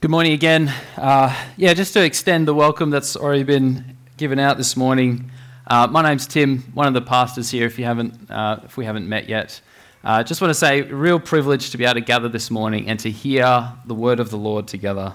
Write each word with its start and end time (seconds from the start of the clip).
Good 0.00 0.10
morning 0.10 0.32
again. 0.32 0.72
Uh, 0.96 1.36
yeah, 1.58 1.74
just 1.74 1.92
to 1.92 2.02
extend 2.02 2.48
the 2.48 2.54
welcome 2.54 2.88
that's 2.88 3.16
already 3.16 3.42
been 3.42 3.98
given 4.16 4.38
out 4.38 4.56
this 4.56 4.74
morning. 4.74 5.30
Uh, 5.66 5.88
my 5.88 6.00
name's 6.00 6.26
Tim, 6.26 6.62
one 6.72 6.86
of 6.86 6.94
the 6.94 7.02
pastors 7.02 7.50
here. 7.50 7.66
If 7.66 7.78
you 7.78 7.84
haven't, 7.84 8.30
uh, 8.30 8.60
if 8.64 8.78
we 8.78 8.86
haven't 8.86 9.06
met 9.06 9.28
yet, 9.28 9.60
uh, 10.02 10.22
just 10.22 10.40
want 10.40 10.48
to 10.48 10.54
say, 10.54 10.80
real 10.80 11.20
privilege 11.20 11.68
to 11.72 11.76
be 11.76 11.84
able 11.84 11.96
to 11.96 12.00
gather 12.00 12.30
this 12.30 12.50
morning 12.50 12.88
and 12.88 12.98
to 13.00 13.10
hear 13.10 13.74
the 13.84 13.94
word 13.94 14.20
of 14.20 14.30
the 14.30 14.38
Lord 14.38 14.66
together. 14.66 15.12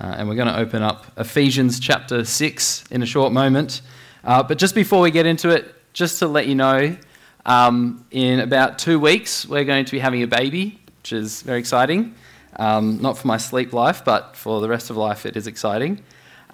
Uh, 0.00 0.04
and 0.16 0.26
we're 0.26 0.36
going 0.36 0.48
to 0.48 0.58
open 0.58 0.82
up 0.82 1.04
Ephesians 1.18 1.78
chapter 1.78 2.24
six 2.24 2.84
in 2.90 3.02
a 3.02 3.06
short 3.06 3.30
moment. 3.30 3.82
Uh, 4.24 4.42
but 4.42 4.56
just 4.56 4.74
before 4.74 5.02
we 5.02 5.10
get 5.10 5.26
into 5.26 5.50
it, 5.50 5.74
just 5.92 6.18
to 6.20 6.28
let 6.28 6.46
you 6.46 6.54
know, 6.54 6.96
um, 7.44 8.06
in 8.10 8.40
about 8.40 8.78
two 8.78 8.98
weeks 8.98 9.44
we're 9.44 9.64
going 9.64 9.84
to 9.84 9.92
be 9.92 9.98
having 9.98 10.22
a 10.22 10.26
baby, 10.26 10.80
which 11.02 11.12
is 11.12 11.42
very 11.42 11.58
exciting. 11.58 12.14
Um, 12.58 13.00
not 13.00 13.16
for 13.16 13.28
my 13.28 13.36
sleep 13.36 13.72
life, 13.72 14.04
but 14.04 14.36
for 14.36 14.60
the 14.60 14.68
rest 14.68 14.90
of 14.90 14.96
life, 14.96 15.24
it 15.26 15.36
is 15.36 15.46
exciting. 15.46 16.02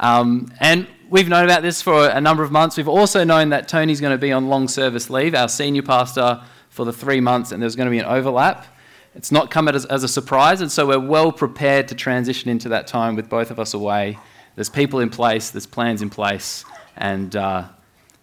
Um, 0.00 0.52
and 0.60 0.86
we've 1.08 1.28
known 1.28 1.44
about 1.44 1.62
this 1.62 1.80
for 1.80 2.08
a 2.08 2.20
number 2.20 2.42
of 2.42 2.50
months. 2.50 2.76
We've 2.76 2.88
also 2.88 3.24
known 3.24 3.50
that 3.50 3.68
Tony's 3.68 4.00
going 4.00 4.12
to 4.12 4.18
be 4.18 4.32
on 4.32 4.48
long 4.48 4.68
service 4.68 5.08
leave, 5.08 5.34
our 5.34 5.48
senior 5.48 5.82
pastor, 5.82 6.42
for 6.68 6.84
the 6.84 6.92
three 6.92 7.20
months, 7.20 7.52
and 7.52 7.62
there's 7.62 7.76
going 7.76 7.86
to 7.86 7.90
be 7.90 8.00
an 8.00 8.06
overlap. 8.06 8.66
It's 9.14 9.30
not 9.30 9.50
come 9.50 9.68
as, 9.68 9.84
as 9.86 10.02
a 10.02 10.08
surprise, 10.08 10.60
and 10.60 10.70
so 10.70 10.88
we're 10.88 10.98
well 10.98 11.30
prepared 11.30 11.86
to 11.88 11.94
transition 11.94 12.50
into 12.50 12.68
that 12.70 12.88
time 12.88 13.14
with 13.14 13.28
both 13.28 13.50
of 13.52 13.60
us 13.60 13.72
away. 13.72 14.18
There's 14.56 14.68
people 14.68 14.98
in 15.00 15.08
place, 15.08 15.50
there's 15.50 15.66
plans 15.66 16.02
in 16.02 16.10
place, 16.10 16.64
and 16.96 17.34
uh, 17.36 17.68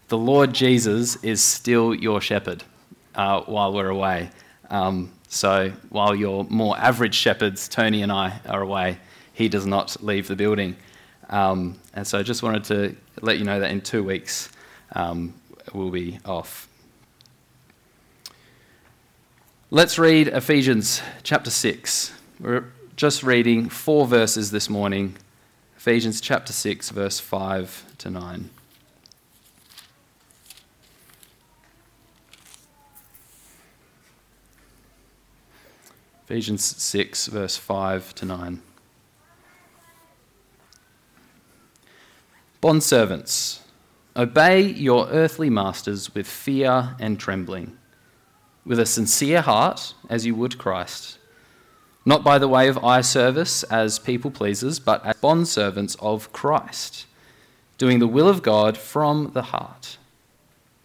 the 0.10 0.18
Lord 0.18 0.54
Jesus 0.54 1.16
is 1.24 1.42
still 1.42 1.96
your 1.96 2.20
shepherd 2.20 2.64
uh, 3.16 3.42
while 3.44 3.74
we're 3.74 3.90
away. 3.90 4.32
Um, 4.70 5.14
so 5.34 5.72
while 5.90 6.14
your 6.14 6.44
more 6.50 6.78
average 6.78 7.16
shepherds, 7.16 7.70
Tony 7.70 8.02
and 8.02 8.12
I, 8.12 8.42
are 8.50 8.62
away, 8.62 8.98
he 9.32 9.48
does 9.48 9.66
not 9.66 10.04
leave 10.04 10.28
the 10.28 10.36
building. 10.36 10.76
Um, 11.30 11.80
and 11.94 12.06
so 12.06 12.20
I 12.20 12.24
just 12.24 12.44
wanted 12.44 12.66
to 12.66 12.98
let 13.22 13.40
you 13.40 13.46
know 13.46 13.62
that 13.62 13.72
in 13.72 13.80
two 13.80 14.04
weeks 14.04 14.50
um, 14.94 15.34
we'll 15.74 15.90
be 15.90 16.20
off. 16.26 16.68
Let's 19.70 19.98
read 19.98 20.28
Ephesians 20.28 21.02
chapter 21.24 21.50
6. 21.50 22.12
We're 22.42 22.66
just 22.98 23.24
reading 23.24 23.70
four 23.70 24.06
verses 24.06 24.52
this 24.52 24.70
morning 24.70 25.16
Ephesians 25.78 26.20
chapter 26.20 26.52
6, 26.52 26.90
verse 26.90 27.22
5 27.22 27.86
to 28.00 28.10
9. 28.10 28.50
Ephesians 36.32 36.64
6, 36.64 37.28
verse 37.28 37.58
5 37.58 38.16
to 38.16 38.26
9. 38.26 38.62
Bondservants, 42.64 43.60
obey 44.16 44.62
your 44.62 45.10
earthly 45.10 45.50
masters 45.50 46.16
with 46.16 46.26
fear 46.26 46.96
and 47.02 47.20
trembling, 47.20 47.78
with 48.66 48.80
a 48.80 48.86
sincere 48.86 49.42
heart, 49.42 49.94
as 50.10 50.26
you 50.26 50.34
would 50.34 50.58
Christ, 50.58 51.18
not 52.06 52.24
by 52.24 52.38
the 52.38 52.48
way 52.48 52.70
of 52.70 52.82
eye 52.82 53.02
service 53.02 53.64
as 53.64 54.00
people 54.00 54.32
pleasers, 54.32 54.80
but 54.80 55.06
as 55.06 55.18
bondservants 55.18 55.98
of 56.00 56.32
Christ, 56.32 57.08
doing 57.78 58.00
the 58.00 58.08
will 58.08 58.30
of 58.30 58.42
God 58.42 58.78
from 58.78 59.32
the 59.34 59.42
heart, 59.42 59.98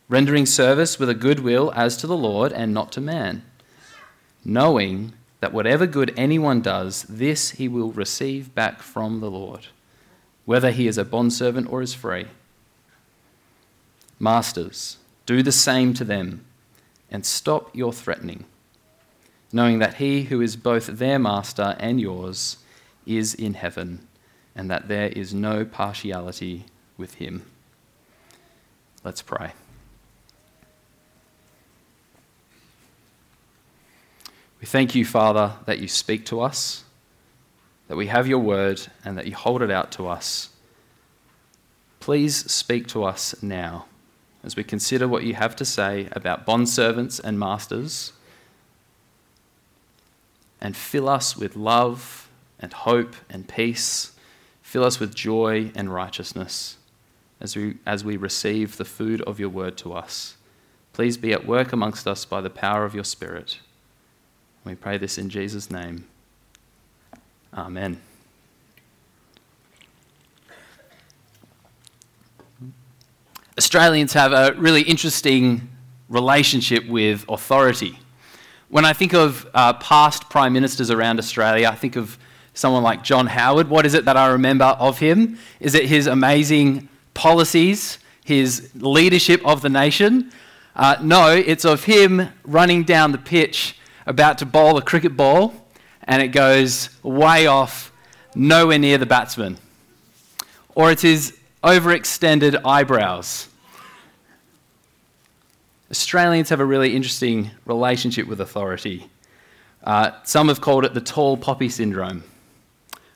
rendering 0.08 0.44
service 0.44 0.98
with 0.98 1.08
a 1.08 1.14
good 1.14 1.38
will 1.38 1.72
as 1.76 1.96
to 1.98 2.08
the 2.08 2.16
Lord 2.16 2.52
and 2.52 2.74
not 2.74 2.90
to 2.90 3.00
man, 3.00 3.44
knowing 4.44 5.12
that 5.46 5.52
whatever 5.52 5.86
good 5.86 6.12
anyone 6.16 6.60
does, 6.60 7.04
this 7.08 7.50
he 7.50 7.68
will 7.68 7.92
receive 7.92 8.52
back 8.52 8.82
from 8.82 9.20
the 9.20 9.30
Lord, 9.30 9.68
whether 10.44 10.72
he 10.72 10.88
is 10.88 10.98
a 10.98 11.04
bondservant 11.04 11.70
or 11.70 11.82
is 11.82 11.94
free. 11.94 12.26
Masters, 14.18 14.96
do 15.24 15.44
the 15.44 15.52
same 15.52 15.94
to 15.94 16.02
them 16.02 16.44
and 17.12 17.24
stop 17.24 17.70
your 17.76 17.92
threatening, 17.92 18.44
knowing 19.52 19.78
that 19.78 19.94
he 19.94 20.24
who 20.24 20.40
is 20.40 20.56
both 20.56 20.88
their 20.88 21.20
master 21.20 21.76
and 21.78 22.00
yours 22.00 22.56
is 23.06 23.32
in 23.32 23.54
heaven, 23.54 24.04
and 24.56 24.68
that 24.68 24.88
there 24.88 25.10
is 25.10 25.32
no 25.32 25.64
partiality 25.64 26.64
with 26.96 27.14
him. 27.14 27.44
Let's 29.04 29.22
pray. 29.22 29.52
We 34.60 34.66
thank 34.66 34.94
you, 34.94 35.04
Father, 35.04 35.52
that 35.66 35.78
you 35.78 35.88
speak 35.88 36.24
to 36.26 36.40
us, 36.40 36.84
that 37.88 37.96
we 37.96 38.06
have 38.06 38.26
your 38.26 38.38
word, 38.38 38.80
and 39.04 39.16
that 39.18 39.26
you 39.26 39.34
hold 39.34 39.62
it 39.62 39.70
out 39.70 39.92
to 39.92 40.08
us. 40.08 40.50
Please 42.00 42.50
speak 42.50 42.86
to 42.88 43.04
us 43.04 43.42
now 43.42 43.86
as 44.42 44.56
we 44.56 44.62
consider 44.64 45.08
what 45.08 45.24
you 45.24 45.34
have 45.34 45.56
to 45.56 45.64
say 45.64 46.08
about 46.12 46.46
bondservants 46.46 47.20
and 47.22 47.38
masters, 47.38 48.12
and 50.60 50.76
fill 50.76 51.08
us 51.08 51.36
with 51.36 51.56
love 51.56 52.30
and 52.58 52.72
hope 52.72 53.14
and 53.28 53.48
peace. 53.48 54.12
Fill 54.62 54.84
us 54.84 54.98
with 54.98 55.14
joy 55.14 55.70
and 55.74 55.92
righteousness 55.92 56.76
as 57.40 57.54
we, 57.54 57.76
as 57.84 58.04
we 58.04 58.16
receive 58.16 58.76
the 58.76 58.84
food 58.84 59.20
of 59.22 59.38
your 59.38 59.48
word 59.48 59.76
to 59.78 59.92
us. 59.92 60.36
Please 60.92 61.16
be 61.16 61.32
at 61.32 61.46
work 61.46 61.72
amongst 61.72 62.06
us 62.06 62.24
by 62.24 62.40
the 62.40 62.48
power 62.48 62.84
of 62.84 62.94
your 62.94 63.04
Spirit. 63.04 63.58
We 64.66 64.74
pray 64.74 64.98
this 64.98 65.16
in 65.16 65.30
Jesus' 65.30 65.70
name. 65.70 66.04
Amen. 67.54 68.00
Australians 73.56 74.12
have 74.14 74.32
a 74.32 74.54
really 74.58 74.82
interesting 74.82 75.68
relationship 76.08 76.84
with 76.88 77.24
authority. 77.28 78.00
When 78.68 78.84
I 78.84 78.92
think 78.92 79.14
of 79.14 79.48
uh, 79.54 79.74
past 79.74 80.28
prime 80.30 80.52
ministers 80.52 80.90
around 80.90 81.20
Australia, 81.20 81.68
I 81.68 81.76
think 81.76 81.94
of 81.94 82.18
someone 82.52 82.82
like 82.82 83.04
John 83.04 83.28
Howard. 83.28 83.70
What 83.70 83.86
is 83.86 83.94
it 83.94 84.04
that 84.06 84.16
I 84.16 84.26
remember 84.26 84.64
of 84.64 84.98
him? 84.98 85.38
Is 85.60 85.76
it 85.76 85.84
his 85.84 86.08
amazing 86.08 86.88
policies, 87.14 88.00
his 88.24 88.68
leadership 88.74 89.46
of 89.46 89.62
the 89.62 89.68
nation? 89.68 90.32
Uh, 90.74 90.96
no, 91.00 91.30
it's 91.30 91.64
of 91.64 91.84
him 91.84 92.30
running 92.44 92.82
down 92.82 93.12
the 93.12 93.18
pitch 93.18 93.76
about 94.06 94.38
to 94.38 94.46
bowl 94.46 94.78
a 94.78 94.82
cricket 94.82 95.16
ball 95.16 95.54
and 96.04 96.22
it 96.22 96.28
goes 96.28 96.90
way 97.02 97.46
off, 97.46 97.92
nowhere 98.34 98.78
near 98.78 98.98
the 98.98 99.06
batsman. 99.06 99.58
Or 100.74 100.90
it's 100.90 101.02
overextended 101.62 102.60
eyebrows. 102.64 103.48
Australians 105.90 106.48
have 106.48 106.60
a 106.60 106.64
really 106.64 106.94
interesting 106.94 107.50
relationship 107.64 108.26
with 108.26 108.40
authority. 108.40 109.08
Uh, 109.82 110.10
some 110.24 110.48
have 110.48 110.60
called 110.60 110.84
it 110.84 110.94
the 110.94 111.00
tall 111.00 111.36
poppy 111.36 111.68
syndrome. 111.68 112.24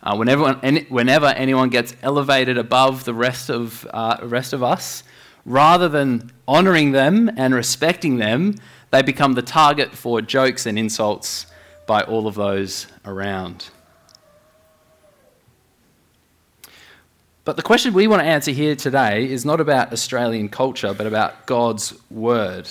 Uh, 0.02 0.16
whenever, 0.16 0.54
whenever 0.88 1.26
anyone 1.26 1.68
gets 1.68 1.94
elevated 2.02 2.56
above 2.56 3.04
the 3.04 3.12
rest 3.12 3.50
of, 3.50 3.86
uh, 3.92 4.16
rest 4.22 4.52
of 4.52 4.62
us, 4.62 5.02
rather 5.44 5.88
than 5.88 6.32
honouring 6.48 6.92
them 6.92 7.30
and 7.36 7.54
respecting 7.54 8.16
them, 8.16 8.54
they 8.90 9.02
become 9.02 9.34
the 9.34 9.42
target 9.42 9.92
for 9.92 10.20
jokes 10.20 10.66
and 10.66 10.78
insults 10.78 11.46
by 11.86 12.02
all 12.02 12.26
of 12.26 12.34
those 12.34 12.86
around. 13.04 13.70
But 17.44 17.56
the 17.56 17.62
question 17.62 17.94
we 17.94 18.06
want 18.06 18.22
to 18.22 18.26
answer 18.28 18.50
here 18.50 18.76
today 18.76 19.28
is 19.28 19.44
not 19.44 19.60
about 19.60 19.92
Australian 19.92 20.48
culture, 20.48 20.92
but 20.94 21.06
about 21.06 21.46
God's 21.46 21.94
word. 22.10 22.68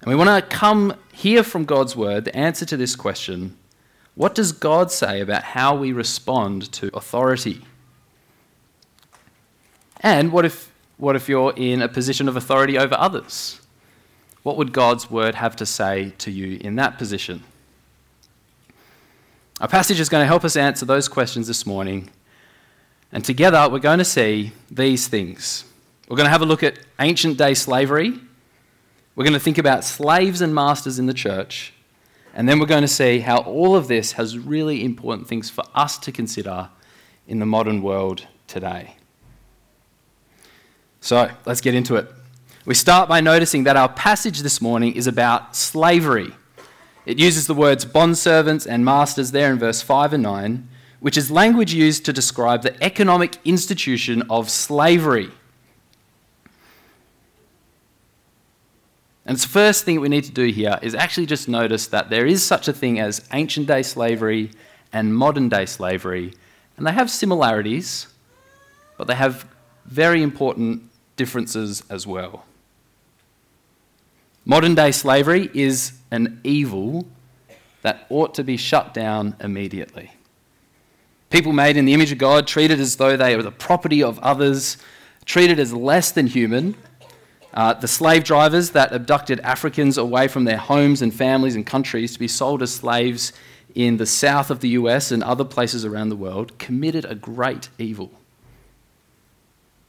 And 0.00 0.08
we 0.08 0.14
want 0.14 0.30
to 0.30 0.56
come 0.56 0.94
hear 1.12 1.42
from 1.42 1.64
God's 1.64 1.96
word 1.96 2.24
the 2.24 2.36
answer 2.36 2.64
to 2.66 2.76
this 2.76 2.94
question 2.94 3.56
what 4.14 4.34
does 4.34 4.50
God 4.50 4.90
say 4.90 5.20
about 5.20 5.44
how 5.44 5.76
we 5.76 5.92
respond 5.92 6.72
to 6.72 6.90
authority? 6.92 7.62
And 10.00 10.32
what 10.32 10.44
if, 10.44 10.72
what 10.96 11.14
if 11.14 11.28
you're 11.28 11.52
in 11.56 11.82
a 11.82 11.88
position 11.88 12.28
of 12.28 12.36
authority 12.36 12.76
over 12.76 12.96
others? 12.98 13.60
What 14.42 14.56
would 14.56 14.72
God's 14.72 15.10
word 15.10 15.34
have 15.34 15.56
to 15.56 15.66
say 15.66 16.12
to 16.18 16.30
you 16.30 16.58
in 16.60 16.76
that 16.76 16.98
position? 16.98 17.44
Our 19.60 19.68
passage 19.68 19.98
is 19.98 20.08
going 20.08 20.22
to 20.22 20.26
help 20.26 20.44
us 20.44 20.56
answer 20.56 20.86
those 20.86 21.08
questions 21.08 21.48
this 21.48 21.66
morning. 21.66 22.10
And 23.10 23.24
together, 23.24 23.68
we're 23.68 23.80
going 23.80 23.98
to 23.98 24.04
see 24.04 24.52
these 24.70 25.08
things. 25.08 25.64
We're 26.08 26.16
going 26.16 26.26
to 26.26 26.30
have 26.30 26.42
a 26.42 26.46
look 26.46 26.62
at 26.62 26.78
ancient 27.00 27.36
day 27.36 27.54
slavery. 27.54 28.20
We're 29.16 29.24
going 29.24 29.34
to 29.34 29.40
think 29.40 29.58
about 29.58 29.82
slaves 29.82 30.40
and 30.40 30.54
masters 30.54 30.98
in 30.98 31.06
the 31.06 31.14
church. 31.14 31.72
And 32.34 32.48
then 32.48 32.60
we're 32.60 32.66
going 32.66 32.82
to 32.82 32.88
see 32.88 33.18
how 33.18 33.38
all 33.38 33.74
of 33.74 33.88
this 33.88 34.12
has 34.12 34.38
really 34.38 34.84
important 34.84 35.26
things 35.26 35.50
for 35.50 35.64
us 35.74 35.98
to 35.98 36.12
consider 36.12 36.70
in 37.26 37.40
the 37.40 37.46
modern 37.46 37.82
world 37.82 38.28
today. 38.46 38.94
So 41.00 41.30
let's 41.46 41.60
get 41.60 41.74
into 41.74 41.96
it. 41.96 42.08
We 42.68 42.74
start 42.74 43.08
by 43.08 43.22
noticing 43.22 43.64
that 43.64 43.78
our 43.78 43.88
passage 43.88 44.40
this 44.40 44.60
morning 44.60 44.94
is 44.94 45.06
about 45.06 45.56
slavery. 45.56 46.34
It 47.06 47.18
uses 47.18 47.46
the 47.46 47.54
words 47.54 47.86
bondservants 47.86 48.66
and 48.66 48.84
masters 48.84 49.30
there 49.30 49.50
in 49.50 49.58
verse 49.58 49.80
5 49.80 50.12
and 50.12 50.22
9, 50.22 50.68
which 51.00 51.16
is 51.16 51.30
language 51.30 51.72
used 51.72 52.04
to 52.04 52.12
describe 52.12 52.60
the 52.60 52.84
economic 52.84 53.38
institution 53.46 54.22
of 54.28 54.50
slavery. 54.50 55.30
And 59.24 59.38
the 59.38 59.48
first 59.48 59.86
thing 59.86 59.98
we 60.02 60.10
need 60.10 60.24
to 60.24 60.30
do 60.30 60.48
here 60.48 60.78
is 60.82 60.94
actually 60.94 61.24
just 61.24 61.48
notice 61.48 61.86
that 61.86 62.10
there 62.10 62.26
is 62.26 62.42
such 62.42 62.68
a 62.68 62.74
thing 62.74 63.00
as 63.00 63.26
ancient 63.32 63.66
day 63.66 63.82
slavery 63.82 64.50
and 64.92 65.16
modern 65.16 65.48
day 65.48 65.64
slavery, 65.64 66.34
and 66.76 66.86
they 66.86 66.92
have 66.92 67.10
similarities, 67.10 68.08
but 68.98 69.06
they 69.06 69.14
have 69.14 69.48
very 69.86 70.22
important 70.22 70.82
differences 71.16 71.82
as 71.88 72.06
well. 72.06 72.44
Modern 74.50 74.74
day 74.74 74.92
slavery 74.92 75.50
is 75.52 75.92
an 76.10 76.40
evil 76.42 77.06
that 77.82 78.06
ought 78.08 78.32
to 78.32 78.42
be 78.42 78.56
shut 78.56 78.94
down 78.94 79.36
immediately. 79.40 80.10
People 81.28 81.52
made 81.52 81.76
in 81.76 81.84
the 81.84 81.92
image 81.92 82.12
of 82.12 82.16
God, 82.16 82.46
treated 82.46 82.80
as 82.80 82.96
though 82.96 83.14
they 83.14 83.36
were 83.36 83.42
the 83.42 83.50
property 83.50 84.02
of 84.02 84.18
others, 84.20 84.78
treated 85.26 85.60
as 85.60 85.74
less 85.74 86.12
than 86.12 86.26
human, 86.26 86.74
uh, 87.52 87.74
the 87.74 87.86
slave 87.86 88.24
drivers 88.24 88.70
that 88.70 88.90
abducted 88.90 89.38
Africans 89.40 89.98
away 89.98 90.28
from 90.28 90.44
their 90.44 90.56
homes 90.56 91.02
and 91.02 91.12
families 91.12 91.54
and 91.54 91.66
countries 91.66 92.14
to 92.14 92.18
be 92.18 92.26
sold 92.26 92.62
as 92.62 92.72
slaves 92.74 93.34
in 93.74 93.98
the 93.98 94.06
south 94.06 94.50
of 94.50 94.60
the 94.60 94.70
US 94.70 95.12
and 95.12 95.22
other 95.22 95.44
places 95.44 95.84
around 95.84 96.08
the 96.08 96.16
world 96.16 96.58
committed 96.58 97.04
a 97.04 97.14
great 97.14 97.68
evil. 97.76 98.17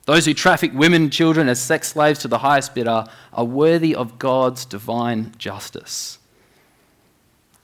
Those 0.10 0.26
who 0.26 0.34
traffic 0.34 0.72
women 0.74 1.04
and 1.04 1.14
children 1.14 1.48
as 1.48 1.62
sex 1.62 1.90
slaves 1.90 2.18
to 2.22 2.28
the 2.28 2.40
highest 2.40 2.74
bidder 2.74 3.06
are 3.32 3.46
worthy 3.46 3.94
of 3.94 4.18
God's 4.18 4.66
divine 4.66 5.36
justice. 5.38 6.18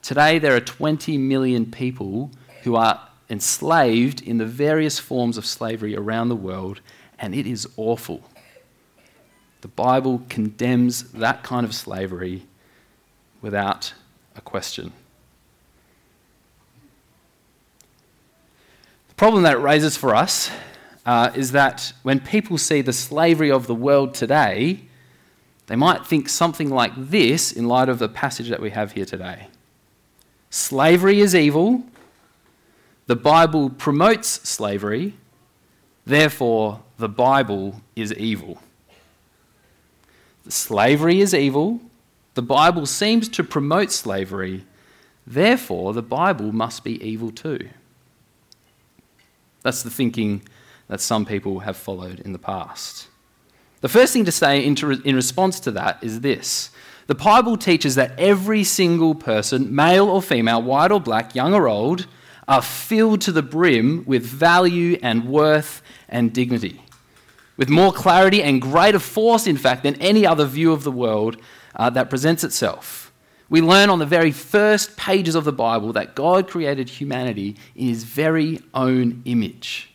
Today, 0.03 0.37
there 0.37 0.55
are 0.55 0.59
20 0.59 1.17
million 1.17 1.71
people 1.71 2.29
who 2.61 2.75
are 2.75 3.09
enslaved 3.31 4.21
in 4.21 4.37
the 4.37 4.45
various 4.45 4.99
forms 4.99 5.39
of 5.39 5.45
slavery 5.47 5.95
around 5.95 6.29
the 6.29 6.35
world, 6.35 6.81
and 7.17 7.33
it 7.33 7.47
is 7.47 7.67
awful. 7.77 8.21
The 9.61 9.67
Bible 9.67 10.21
condemns 10.29 11.13
that 11.13 11.41
kind 11.41 11.65
of 11.65 11.73
slavery 11.73 12.45
without 13.41 13.95
a 14.35 14.41
question. 14.41 14.93
The 19.07 19.15
problem 19.15 19.41
that 19.41 19.53
it 19.53 19.61
raises 19.61 19.97
for 19.97 20.13
us 20.13 20.51
uh, 21.05 21.31
is 21.35 21.51
that 21.51 21.93
when 22.03 22.19
people 22.19 22.57
see 22.57 22.81
the 22.81 22.93
slavery 22.93 23.51
of 23.51 23.67
the 23.67 23.75
world 23.75 24.13
today, 24.13 24.81
they 25.67 25.75
might 25.75 26.05
think 26.05 26.29
something 26.29 26.69
like 26.69 26.93
this 26.95 27.51
in 27.51 27.67
light 27.67 27.89
of 27.89 27.99
the 27.99 28.09
passage 28.09 28.49
that 28.49 28.61
we 28.61 28.71
have 28.71 28.93
here 28.93 29.05
today. 29.05 29.47
Slavery 30.49 31.19
is 31.21 31.35
evil. 31.35 31.83
The 33.07 33.15
Bible 33.15 33.69
promotes 33.69 34.27
slavery. 34.47 35.15
Therefore, 36.05 36.81
the 36.97 37.09
Bible 37.09 37.81
is 37.95 38.13
evil. 38.13 38.59
Slavery 40.47 41.21
is 41.21 41.33
evil. 41.33 41.81
The 42.35 42.41
Bible 42.41 42.85
seems 42.85 43.27
to 43.29 43.43
promote 43.43 43.91
slavery. 43.91 44.65
Therefore, 45.25 45.93
the 45.93 46.03
Bible 46.03 46.51
must 46.51 46.83
be 46.83 47.03
evil 47.03 47.31
too. 47.31 47.69
That's 49.63 49.81
the 49.81 49.89
thinking 49.89 50.43
that 50.87 51.01
some 51.01 51.25
people 51.25 51.59
have 51.59 51.77
followed 51.77 52.19
in 52.19 52.33
the 52.33 52.39
past. 52.39 53.07
The 53.81 53.89
first 53.89 54.13
thing 54.13 54.25
to 54.25 54.31
say 54.31 54.65
in 54.65 55.15
response 55.15 55.59
to 55.61 55.71
that 55.71 56.03
is 56.03 56.21
this 56.21 56.71
the 57.07 57.15
Bible 57.15 57.57
teaches 57.57 57.95
that 57.95 58.19
every 58.19 58.63
single 58.63 59.13
person, 59.13 59.73
male 59.73 60.09
or 60.09 60.21
female, 60.21 60.61
white 60.61 60.91
or 60.91 60.99
black, 60.99 61.35
young 61.35 61.53
or 61.53 61.67
old, 61.67 62.07
are 62.47 62.61
filled 62.61 63.21
to 63.21 63.31
the 63.31 63.43
brim 63.43 64.03
with 64.05 64.25
value 64.25 64.97
and 65.01 65.27
worth 65.27 65.81
and 66.09 66.33
dignity 66.33 66.81
with 67.57 67.69
more 67.69 67.91
clarity 67.91 68.43
and 68.43 68.61
greater 68.61 68.99
force, 68.99 69.47
in 69.47 69.57
fact, 69.57 69.83
than 69.83 69.95
any 70.01 70.25
other 70.25 70.45
view 70.45 70.71
of 70.71 70.83
the 70.83 70.91
world 70.91 71.37
uh, 71.75 71.89
that 71.89 72.09
presents 72.09 72.43
itself. 72.43 73.11
We 73.49 73.61
learn 73.61 73.89
on 73.89 73.99
the 73.99 74.05
very 74.05 74.31
first 74.31 74.97
pages 74.97 75.35
of 75.35 75.45
the 75.45 75.53
Bible 75.53 75.93
that 75.93 76.15
God 76.15 76.47
created 76.47 76.89
humanity 76.89 77.55
in 77.75 77.87
his 77.87 78.03
very 78.03 78.59
own 78.73 79.21
image. 79.25 79.91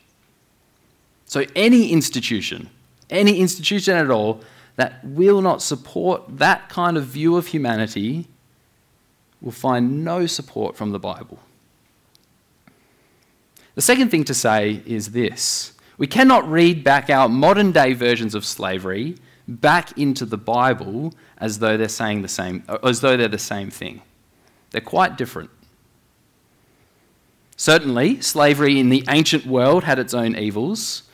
So, 1.30 1.44
any 1.54 1.92
institution, 1.92 2.70
any 3.08 3.38
institution 3.38 3.94
at 3.94 4.10
all, 4.10 4.40
that 4.74 5.04
will 5.04 5.40
not 5.40 5.62
support 5.62 6.24
that 6.38 6.68
kind 6.68 6.96
of 6.96 7.04
view 7.04 7.36
of 7.36 7.46
humanity 7.46 8.26
will 9.40 9.52
find 9.52 10.04
no 10.04 10.26
support 10.26 10.76
from 10.76 10.90
the 10.90 10.98
Bible. 10.98 11.38
The 13.76 13.80
second 13.80 14.10
thing 14.10 14.24
to 14.24 14.34
say 14.34 14.82
is 14.84 15.12
this 15.12 15.72
we 15.98 16.08
cannot 16.08 16.50
read 16.50 16.82
back 16.82 17.08
our 17.08 17.28
modern 17.28 17.70
day 17.70 17.92
versions 17.92 18.34
of 18.34 18.44
slavery 18.44 19.16
back 19.46 19.96
into 19.96 20.24
the 20.24 20.36
Bible 20.36 21.14
as 21.38 21.60
though 21.60 21.76
they're 21.76 21.88
saying 21.88 22.22
the 22.22 22.28
same, 22.28 22.64
as 22.82 23.02
though 23.02 23.16
they're 23.16 23.28
the 23.28 23.38
same 23.38 23.70
thing. 23.70 24.02
They're 24.72 24.80
quite 24.80 25.16
different. 25.16 25.50
Certainly, 27.56 28.20
slavery 28.22 28.80
in 28.80 28.88
the 28.88 29.04
ancient 29.08 29.46
world 29.46 29.84
had 29.84 30.00
its 30.00 30.12
own 30.12 30.34
evils, 30.34 31.04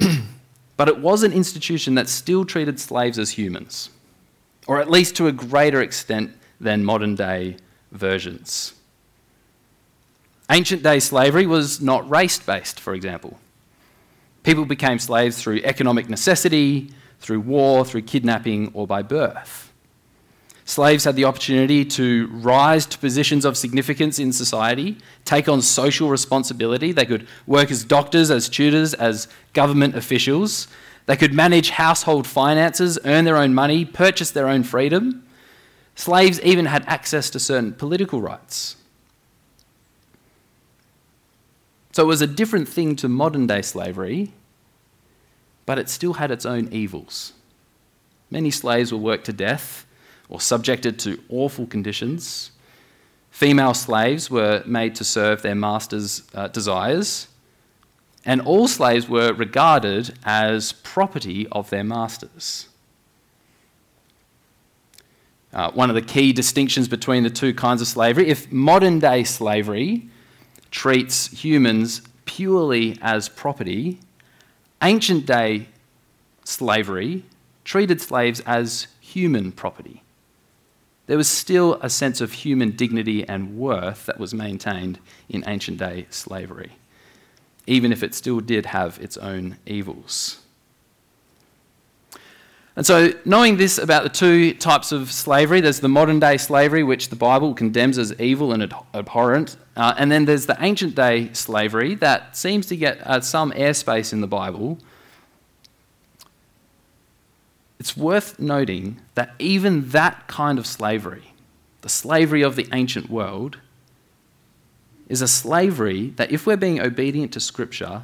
but 0.76 0.88
it 0.88 0.98
was 0.98 1.22
an 1.22 1.32
institution 1.32 1.94
that 1.94 2.08
still 2.08 2.44
treated 2.44 2.78
slaves 2.78 3.18
as 3.18 3.32
humans, 3.32 3.90
or 4.66 4.80
at 4.80 4.90
least 4.90 5.16
to 5.16 5.26
a 5.26 5.32
greater 5.32 5.80
extent 5.80 6.36
than 6.60 6.84
modern 6.84 7.14
day 7.14 7.56
versions. 7.92 8.74
Ancient 10.50 10.82
day 10.82 10.98
slavery 10.98 11.46
was 11.46 11.80
not 11.80 12.08
race 12.08 12.38
based, 12.38 12.80
for 12.80 12.94
example. 12.94 13.38
People 14.42 14.64
became 14.64 14.98
slaves 14.98 15.42
through 15.42 15.60
economic 15.64 16.08
necessity, 16.08 16.90
through 17.20 17.40
war, 17.40 17.84
through 17.84 18.02
kidnapping, 18.02 18.70
or 18.72 18.86
by 18.86 19.02
birth. 19.02 19.67
Slaves 20.68 21.04
had 21.04 21.16
the 21.16 21.24
opportunity 21.24 21.82
to 21.82 22.26
rise 22.26 22.84
to 22.84 22.98
positions 22.98 23.46
of 23.46 23.56
significance 23.56 24.18
in 24.18 24.34
society, 24.34 24.98
take 25.24 25.48
on 25.48 25.62
social 25.62 26.10
responsibility. 26.10 26.92
They 26.92 27.06
could 27.06 27.26
work 27.46 27.70
as 27.70 27.84
doctors, 27.84 28.30
as 28.30 28.50
tutors, 28.50 28.92
as 28.92 29.28
government 29.54 29.96
officials. 29.96 30.68
They 31.06 31.16
could 31.16 31.32
manage 31.32 31.70
household 31.70 32.26
finances, 32.26 32.98
earn 33.06 33.24
their 33.24 33.38
own 33.38 33.54
money, 33.54 33.86
purchase 33.86 34.30
their 34.30 34.46
own 34.46 34.62
freedom. 34.62 35.26
Slaves 35.94 36.38
even 36.42 36.66
had 36.66 36.84
access 36.86 37.30
to 37.30 37.40
certain 37.40 37.72
political 37.72 38.20
rights. 38.20 38.76
So 41.92 42.02
it 42.02 42.08
was 42.08 42.20
a 42.20 42.26
different 42.26 42.68
thing 42.68 42.94
to 42.96 43.08
modern 43.08 43.46
day 43.46 43.62
slavery, 43.62 44.34
but 45.64 45.78
it 45.78 45.88
still 45.88 46.12
had 46.12 46.30
its 46.30 46.44
own 46.44 46.68
evils. 46.70 47.32
Many 48.30 48.50
slaves 48.50 48.92
were 48.92 48.98
worked 48.98 49.24
to 49.24 49.32
death 49.32 49.86
or 50.28 50.40
subjected 50.40 50.98
to 51.00 51.22
awful 51.28 51.66
conditions. 51.66 52.50
Female 53.30 53.74
slaves 53.74 54.30
were 54.30 54.62
made 54.66 54.94
to 54.96 55.04
serve 55.04 55.42
their 55.42 55.54
master's 55.54 56.22
uh, 56.34 56.48
desires, 56.48 57.28
and 58.24 58.40
all 58.40 58.68
slaves 58.68 59.08
were 59.08 59.32
regarded 59.32 60.18
as 60.24 60.72
property 60.72 61.46
of 61.52 61.70
their 61.70 61.84
masters. 61.84 62.68
Uh, 65.52 65.70
one 65.70 65.88
of 65.88 65.94
the 65.94 66.02
key 66.02 66.32
distinctions 66.32 66.88
between 66.88 67.22
the 67.22 67.30
two 67.30 67.54
kinds 67.54 67.80
of 67.80 67.88
slavery 67.88 68.28
if 68.28 68.52
modern 68.52 68.98
day 68.98 69.24
slavery 69.24 70.06
treats 70.70 71.28
humans 71.28 72.02
purely 72.26 72.98
as 73.00 73.30
property, 73.30 73.98
Ancient 74.80 75.26
day 75.26 75.66
slavery 76.44 77.24
treated 77.64 78.00
slaves 78.00 78.40
as 78.46 78.86
human 79.00 79.50
property. 79.50 80.02
There 81.08 81.16
was 81.16 81.28
still 81.28 81.78
a 81.80 81.88
sense 81.88 82.20
of 82.20 82.32
human 82.32 82.72
dignity 82.72 83.26
and 83.26 83.56
worth 83.56 84.04
that 84.06 84.20
was 84.20 84.34
maintained 84.34 85.00
in 85.28 85.42
ancient 85.46 85.78
day 85.78 86.06
slavery, 86.10 86.72
even 87.66 87.92
if 87.92 88.02
it 88.02 88.14
still 88.14 88.40
did 88.40 88.66
have 88.66 88.98
its 89.00 89.16
own 89.16 89.56
evils. 89.64 90.42
And 92.76 92.84
so, 92.86 93.12
knowing 93.24 93.56
this 93.56 93.78
about 93.78 94.02
the 94.02 94.10
two 94.10 94.52
types 94.52 94.92
of 94.92 95.10
slavery, 95.10 95.62
there's 95.62 95.80
the 95.80 95.88
modern 95.88 96.20
day 96.20 96.36
slavery, 96.36 96.84
which 96.84 97.08
the 97.08 97.16
Bible 97.16 97.54
condemns 97.54 97.96
as 97.96 98.12
evil 98.20 98.52
and 98.52 98.62
abhorrent, 98.92 99.56
uh, 99.76 99.94
and 99.96 100.12
then 100.12 100.26
there's 100.26 100.44
the 100.44 100.58
ancient 100.60 100.94
day 100.94 101.32
slavery 101.32 101.94
that 101.96 102.36
seems 102.36 102.66
to 102.66 102.76
get 102.76 103.04
uh, 103.06 103.20
some 103.22 103.50
airspace 103.52 104.12
in 104.12 104.20
the 104.20 104.28
Bible. 104.28 104.78
It's 107.78 107.96
worth 107.96 108.38
noting 108.38 109.00
that 109.14 109.34
even 109.38 109.90
that 109.90 110.26
kind 110.26 110.58
of 110.58 110.66
slavery, 110.66 111.34
the 111.82 111.88
slavery 111.88 112.42
of 112.42 112.56
the 112.56 112.68
ancient 112.72 113.08
world, 113.08 113.58
is 115.08 115.22
a 115.22 115.28
slavery 115.28 116.10
that, 116.16 116.32
if 116.32 116.46
we're 116.46 116.56
being 116.56 116.80
obedient 116.80 117.32
to 117.32 117.40
Scripture, 117.40 118.02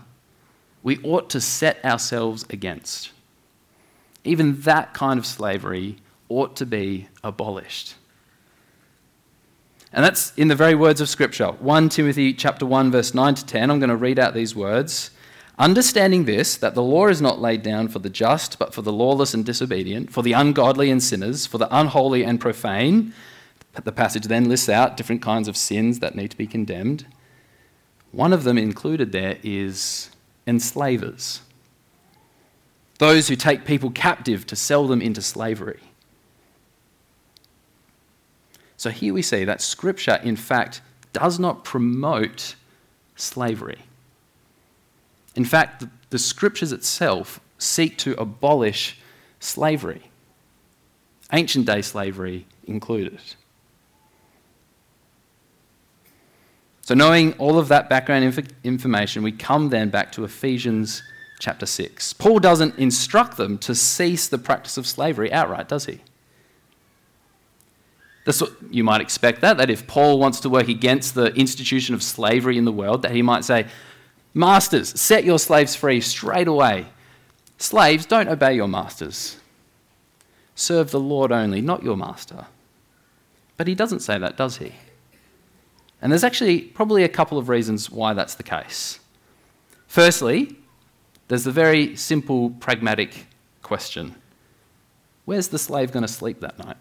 we 0.83 0.99
ought 1.03 1.29
to 1.31 1.41
set 1.41 1.85
ourselves 1.85 2.47
against 2.51 3.11
even 4.25 4.61
that 4.63 4.95
kind 4.95 5.19
of 5.19 5.27
slavery 5.27 5.97
ought 6.29 6.57
to 6.57 6.67
be 6.67 7.09
abolished. 7.23 7.95
And 9.93 10.05
that's 10.05 10.33
in 10.37 10.49
the 10.49 10.57
very 10.57 10.75
words 10.75 11.01
of 11.01 11.09
Scripture. 11.09 11.49
1 11.49 11.89
Timothy 11.91 12.33
chapter 12.33 12.67
1, 12.67 12.91
verse 12.91 13.15
9 13.15 13.35
to 13.37 13.47
10. 13.47 13.71
I'm 13.71 13.79
going 13.79 13.91
to 13.91 13.97
read 13.97 14.19
out 14.19 14.35
these 14.35 14.57
words. 14.57 15.11
Understanding 15.59 16.25
this, 16.25 16.57
that 16.57 16.75
the 16.75 16.83
law 16.83 17.07
is 17.07 17.23
not 17.23 17.41
laid 17.41 17.63
down 17.63 17.89
for 17.89 18.01
the 18.01 18.11
just, 18.11 18.59
but 18.59 18.75
for 18.75 18.83
the 18.83 18.93
lawless 18.93 19.35
and 19.35 19.45
disobedient, 19.45 20.13
for 20.13 20.23
the 20.23 20.33
ungodly 20.33 20.91
and 20.91 21.03
sinners, 21.03 21.47
for 21.47 21.59
the 21.59 21.69
unholy 21.77 22.25
and 22.25 22.41
profane. 22.41 23.15
The 23.83 23.93
passage 23.93 24.25
then 24.25 24.49
lists 24.49 24.69
out 24.69 24.97
different 24.97 25.23
kinds 25.23 25.47
of 25.47 25.57
sins 25.57 26.01
that 26.01 26.15
need 26.15 26.31
to 26.33 26.37
be 26.37 26.47
condemned. 26.47 27.07
One 28.11 28.33
of 28.33 28.45
them 28.45 28.59
included 28.59 29.13
there 29.13 29.39
is 29.43 30.11
enslavers, 30.47 31.41
those 32.99 33.29
who 33.29 33.37
take 33.37 33.65
people 33.65 33.91
captive 33.91 34.47
to 34.47 34.57
sell 34.57 34.87
them 34.87 35.03
into 35.03 35.21
slavery. 35.23 35.81
So 38.77 38.91
here 38.91 39.15
we 39.15 39.23
see 39.23 39.45
that 39.45 39.63
Scripture, 39.63 40.21
in 40.23 40.37
fact, 40.37 40.81
does 41.13 41.39
not 41.39 41.65
promote 41.65 42.55
slavery. 43.17 43.79
In 45.35 45.45
fact, 45.45 45.81
the, 45.81 45.91
the 46.11 46.19
Scriptures 46.19 46.73
itself 46.73 47.41
seek 47.59 47.99
to 47.99 48.15
abolish 48.21 48.99
slavery, 49.41 50.11
ancient 51.33 51.67
day 51.67 51.83
slavery 51.83 52.47
included. 52.65 53.21
So, 56.83 56.95
knowing 56.95 57.33
all 57.35 57.59
of 57.59 57.69
that 57.69 57.89
background 57.89 58.25
inf- 58.25 58.49
information, 58.63 59.23
we 59.23 59.33
come 59.33 59.71
then 59.71 59.89
back 59.89 60.13
to 60.13 60.25
Ephesians 60.25 61.03
chapter 61.41 61.67
6. 61.67 62.13
Paul 62.15 62.39
doesn't 62.39 62.79
instruct 62.79 63.37
them 63.37 63.59
to 63.59 63.75
cease 63.75 64.29
the 64.29 64.39
practice 64.39 64.77
of 64.77 64.87
slavery 64.87 65.33
outright, 65.33 65.69
does 65.69 65.87
he? 65.87 66.01
That's 68.25 68.41
what 68.41 68.53
you 68.71 68.85
might 68.85 69.01
expect 69.01 69.41
that, 69.43 69.59
that 69.59 69.71
if 69.71 69.87
Paul 69.87 70.19
wants 70.19 70.41
to 70.41 70.49
work 70.49 70.69
against 70.69 71.15
the 71.15 71.27
institution 71.35 71.95
of 71.95 72.03
slavery 72.03 72.57
in 72.57 72.65
the 72.65 72.73
world, 72.73 73.03
that 73.03 73.13
he 73.13 73.23
might 73.23 73.45
say, 73.45 73.67
Masters, 74.35 75.01
set 75.01 75.25
your 75.25 75.39
slaves 75.39 75.77
free 75.77 76.01
straight 76.01 76.49
away. 76.49 76.87
Slaves, 77.57 78.05
don't 78.05 78.29
obey 78.29 78.55
your 78.55 78.67
masters. 78.67 79.39
Serve 80.57 80.91
the 80.91 81.01
Lord 81.01 81.31
only, 81.31 81.61
not 81.61 81.85
your 81.85 81.97
master. 81.97 82.47
But 83.57 83.69
he 83.69 83.77
doesn't 83.77 84.01
say 84.01 84.19
that, 84.19 84.37
does 84.37 84.57
he? 84.57 84.73
And 86.03 86.11
there's 86.11 86.25
actually 86.25 86.61
probably 86.61 87.05
a 87.05 87.09
couple 87.09 87.39
of 87.39 87.49
reasons 87.49 87.91
why 87.91 88.13
that's 88.13 88.35
the 88.35 88.43
case. 88.43 88.99
Firstly, 89.87 90.57
there's 91.29 91.45
the 91.45 91.53
very 91.53 91.97
simple, 91.97 92.51
pragmatic 92.51 93.27
question 93.63 94.17
Where's 95.25 95.49
the 95.49 95.59
slave 95.59 95.91
going 95.91 96.03
to 96.03 96.13
sleep 96.13 96.41
that 96.41 96.59
night? 96.59 96.77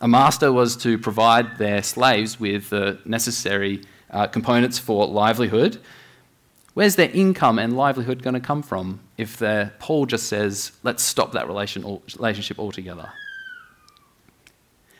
A 0.00 0.08
master 0.08 0.52
was 0.52 0.76
to 0.78 0.98
provide 0.98 1.56
their 1.56 1.82
slaves 1.84 2.40
with 2.40 2.70
the 2.70 2.98
necessary 3.04 3.82
uh, 4.14 4.26
components 4.28 4.78
for 4.78 5.06
livelihood. 5.06 5.78
Where's 6.72 6.96
their 6.96 7.10
income 7.10 7.58
and 7.58 7.76
livelihood 7.76 8.22
going 8.22 8.34
to 8.34 8.40
come 8.40 8.62
from 8.62 9.00
if 9.18 9.42
Paul 9.78 10.06
just 10.06 10.26
says, 10.26 10.72
let's 10.82 11.02
stop 11.02 11.32
that 11.32 11.46
relation, 11.46 12.00
relationship 12.16 12.58
altogether? 12.58 13.12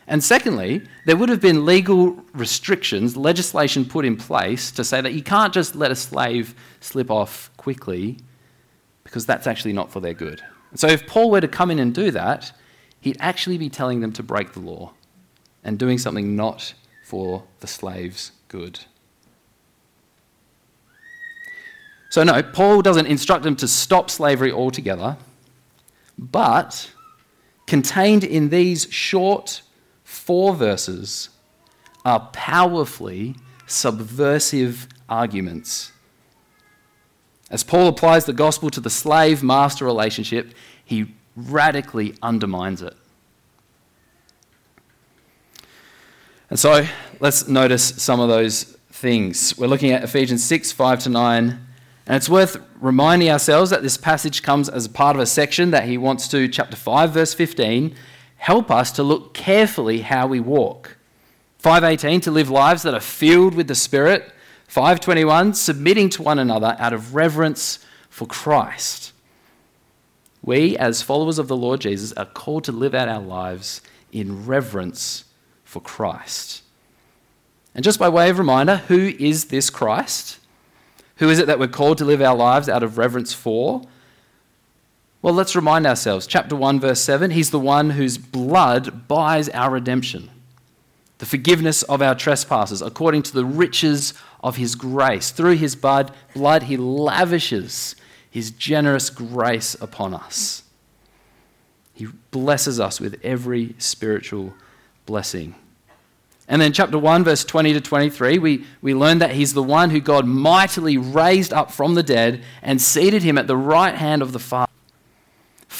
And 0.07 0.23
secondly, 0.23 0.83
there 1.07 1.17
would 1.17 1.31
have 1.31 1.41
been 1.41 1.65
legal 1.65 2.23
restrictions, 2.35 3.17
legislation 3.17 3.85
put 3.85 4.05
in 4.05 4.17
place 4.17 4.71
to 4.73 4.85
say 4.85 5.01
that 5.01 5.15
you 5.15 5.23
can't 5.23 5.53
just 5.53 5.75
let 5.75 5.91
a 5.91 5.97
slave 5.97 6.55
slip 6.81 7.11
off 7.11 7.51
quickly 7.57 8.19
because 9.03 9.25
that's 9.25 9.47
actually 9.47 9.73
not 9.73 9.91
for 9.91 10.01
their 10.01 10.13
good. 10.13 10.43
So 10.75 10.89
if 10.89 11.07
Paul 11.07 11.31
were 11.31 11.41
to 11.41 11.49
come 11.49 11.71
in 11.71 11.79
and 11.79 11.95
do 11.95 12.11
that, 12.11 12.53
he'd 13.01 13.17
actually 13.21 13.59
be 13.59 13.71
telling 13.71 14.01
them 14.01 14.13
to 14.13 14.23
break 14.23 14.53
the 14.53 14.61
law 14.61 14.93
and 15.63 15.79
doing 15.79 15.99
something 15.99 16.37
not 16.37 16.75
for 17.03 17.45
the 17.61 17.67
slave's 17.67 18.33
good. 18.49 18.81
So, 22.15 22.23
no, 22.23 22.45
Paul 22.45 22.81
doesn't 22.81 23.07
instruct 23.07 23.43
them 23.43 23.57
to 23.57 23.67
stop 23.67 24.09
slavery 24.09 24.53
altogether, 24.53 25.17
but 26.17 26.93
contained 27.67 28.23
in 28.23 28.51
these 28.51 28.87
short 28.89 29.63
four 30.05 30.55
verses 30.55 31.31
are 32.05 32.21
powerfully 32.33 33.35
subversive 33.67 34.87
arguments. 35.09 35.91
As 37.51 37.65
Paul 37.65 37.89
applies 37.89 38.27
the 38.27 38.33
gospel 38.33 38.71
to 38.71 38.81
the 38.81 38.91
slave 38.91 39.43
master 39.43 39.85
relationship, 39.85 40.55
he 40.85 41.07
radically 41.35 42.15
undermines 42.23 42.81
it. 42.81 42.95
And 46.49 46.61
so 46.61 46.87
let's 47.19 47.49
notice 47.49 47.83
some 47.83 48.21
of 48.21 48.29
those 48.29 48.63
things. 48.93 49.59
We're 49.59 49.67
looking 49.67 49.91
at 49.91 50.05
Ephesians 50.05 50.45
6 50.45 50.71
5 50.71 51.01
to 51.01 51.09
9. 51.09 51.64
And 52.07 52.17
it's 52.17 52.29
worth 52.29 52.59
reminding 52.81 53.31
ourselves 53.31 53.71
that 53.71 53.83
this 53.83 53.97
passage 53.97 54.43
comes 54.43 54.69
as 54.69 54.89
part 54.89 55.17
of 55.17 55.23
a 55.23 55.27
section 55.27 55.71
that 55.71 55.89
he 55.89 55.97
wants 55.97 56.29
to, 56.29 56.49
chapter 56.49 56.77
5, 56.77 57.11
verse 57.13 57.33
15, 57.33 57.95
help 58.37 58.71
us 58.71 58.93
to 58.93 59.03
look 59.03 59.33
carefully 59.33 60.01
how 60.01 60.27
we 60.27 60.41
walk. 60.41 60.97
518, 61.59 62.21
to 62.21 62.31
live 62.31 62.51
lives 62.51 62.83
that 62.83 62.93
are 62.93 63.01
filled 63.01 63.55
with 63.55 63.69
the 63.69 63.75
Spirit. 63.75 64.31
521, 64.69 65.55
submitting 65.55 66.11
to 66.11 66.23
one 66.23 66.39
another 66.39 66.77
out 66.79 66.93
of 66.93 67.15
reverence 67.15 67.79
for 68.11 68.27
Christ. 68.27 69.13
We, 70.43 70.77
as 70.77 71.01
followers 71.01 71.39
of 71.39 71.49
the 71.49 71.57
Lord 71.57 71.81
Jesus, 71.81 72.13
are 72.13 72.27
called 72.27 72.65
to 72.65 72.73
live 72.73 72.95
out 72.95 73.09
our 73.09 73.23
lives 73.23 73.81
in 74.13 74.45
reverence 74.45 75.25
for 75.65 75.81
Christ. 75.81 76.63
And 77.75 77.83
just 77.83 77.99
by 77.99 78.11
way 78.11 78.29
of 78.29 78.39
reminder, 78.39 78.77
who 78.89 79.15
is 79.19 79.47
this 79.47 79.71
Christ? 79.71 80.39
Who 81.17 81.29
is 81.29 81.39
it 81.39 81.47
that 81.47 81.59
we're 81.59 81.69
called 81.69 81.99
to 81.99 82.05
live 82.05 82.21
our 82.21 82.35
lives 82.35 82.69
out 82.69 82.83
of 82.83 82.99
reverence 82.99 83.33
for? 83.33 83.83
Well, 85.23 85.35
let's 85.35 85.57
remind 85.57 85.87
ourselves. 85.87 86.27
Chapter 86.27 86.57
1, 86.57 86.81
verse 86.81 87.01
7 87.01 87.31
He's 87.31 87.51
the 87.51 87.59
one 87.59 87.91
whose 87.91 88.19
blood 88.19 89.09
buys 89.09 89.49
our 89.51 89.71
redemption, 89.71 90.31
the 91.19 91.27
forgiveness 91.27 91.83
of 91.85 92.03
our 92.03 92.15
trespasses, 92.15 92.83
according 92.83 93.23
to 93.23 93.33
the 93.33 93.45
riches 93.45 94.13
of 94.43 94.57
His 94.57 94.75
grace. 94.75 95.31
Through 95.31 95.57
His 95.57 95.77
blood, 95.77 96.13
blood 96.35 96.65
He 96.65 96.77
lavishes 96.77 97.97
His 98.29 98.51
generous 98.51 99.09
grace 99.09 99.75
upon 99.81 100.15
us. 100.15 100.65
He 101.95 102.09
blesses 102.33 102.81
us 102.81 103.01
with 103.01 103.21
every 103.23 103.77
spiritual 103.79 104.53
blessing. 105.07 105.55
And 106.47 106.61
then, 106.61 106.73
chapter 106.73 106.99
1, 106.99 107.25
verse 107.25 107.45
20 107.45 107.73
to 107.73 107.81
23, 107.81 108.39
we, 108.39 108.65
we 108.83 108.95
learn 108.95 109.19
that 109.19 109.33
he's 109.33 109.55
the 109.55 109.63
one 109.63 109.91
who 109.91 110.01
God 110.01 110.27
mightily 110.27 110.99
raised 110.99 111.53
up 111.53 111.71
from 111.71 111.95
the 111.95 112.03
dead 112.03 112.43
and 112.63 112.83
seated 112.83 113.23
him 113.23 113.39
at 113.39 113.47
the 113.47 113.57
right 113.57 113.95
hand 113.95 114.21
of 114.21 114.33
the 114.33 114.39
Father 114.39 114.71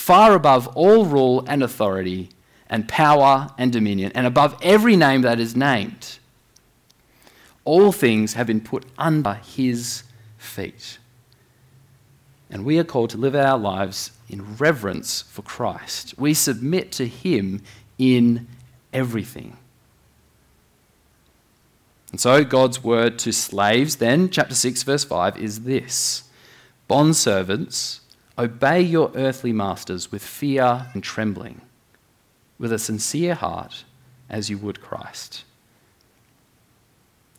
far 0.05 0.35
above 0.35 0.67
all 0.77 1.07
rule 1.07 1.43
and 1.49 1.63
authority 1.63 2.29
and 2.69 2.87
power 2.89 3.49
and 3.57 3.73
dominion, 3.73 4.13
and 4.15 4.27
above 4.27 4.55
every 4.61 4.97
name 4.97 5.23
that 5.23 5.41
is 5.41 5.57
named. 5.57 6.19
All 7.65 7.93
things 7.93 8.35
have 8.35 8.47
been 8.47 8.61
put 8.61 8.85
under 8.99 9.35
his 9.35 10.03
feet. 10.37 10.99
And 12.51 12.67
we 12.67 12.79
are 12.79 12.85
called 12.85 13.11
to 13.11 13.17
live 13.17 13.35
our 13.35 13.57
lives 13.57 14.11
in 14.29 14.57
reverence 14.57 15.23
for 15.23 15.41
Christ. 15.41 16.19
We 16.19 16.35
submit 16.35 16.93
to 16.93 17.07
him 17.07 17.63
in 17.97 18.47
everything. 18.93 19.57
And 22.15 22.21
so, 22.21 22.45
God's 22.45 22.85
word 22.85 23.19
to 23.19 23.33
slaves, 23.33 23.97
then, 23.97 24.31
chapter 24.31 24.55
6, 24.55 24.85
verse 24.85 25.03
5, 25.03 25.37
is 25.37 25.63
this 25.63 26.31
Bondservants, 26.89 28.03
Obey 28.39 28.83
your 28.83 29.11
earthly 29.17 29.53
masters 29.53 30.13
with 30.13 30.23
fear 30.23 30.87
and 30.93 31.03
trembling, 31.03 31.63
with 32.57 32.73
a 32.73 32.79
sincere 32.79 33.35
heart, 33.35 33.83
as 34.31 34.49
you 34.49 34.59
would 34.59 34.81
Christ. 34.81 35.43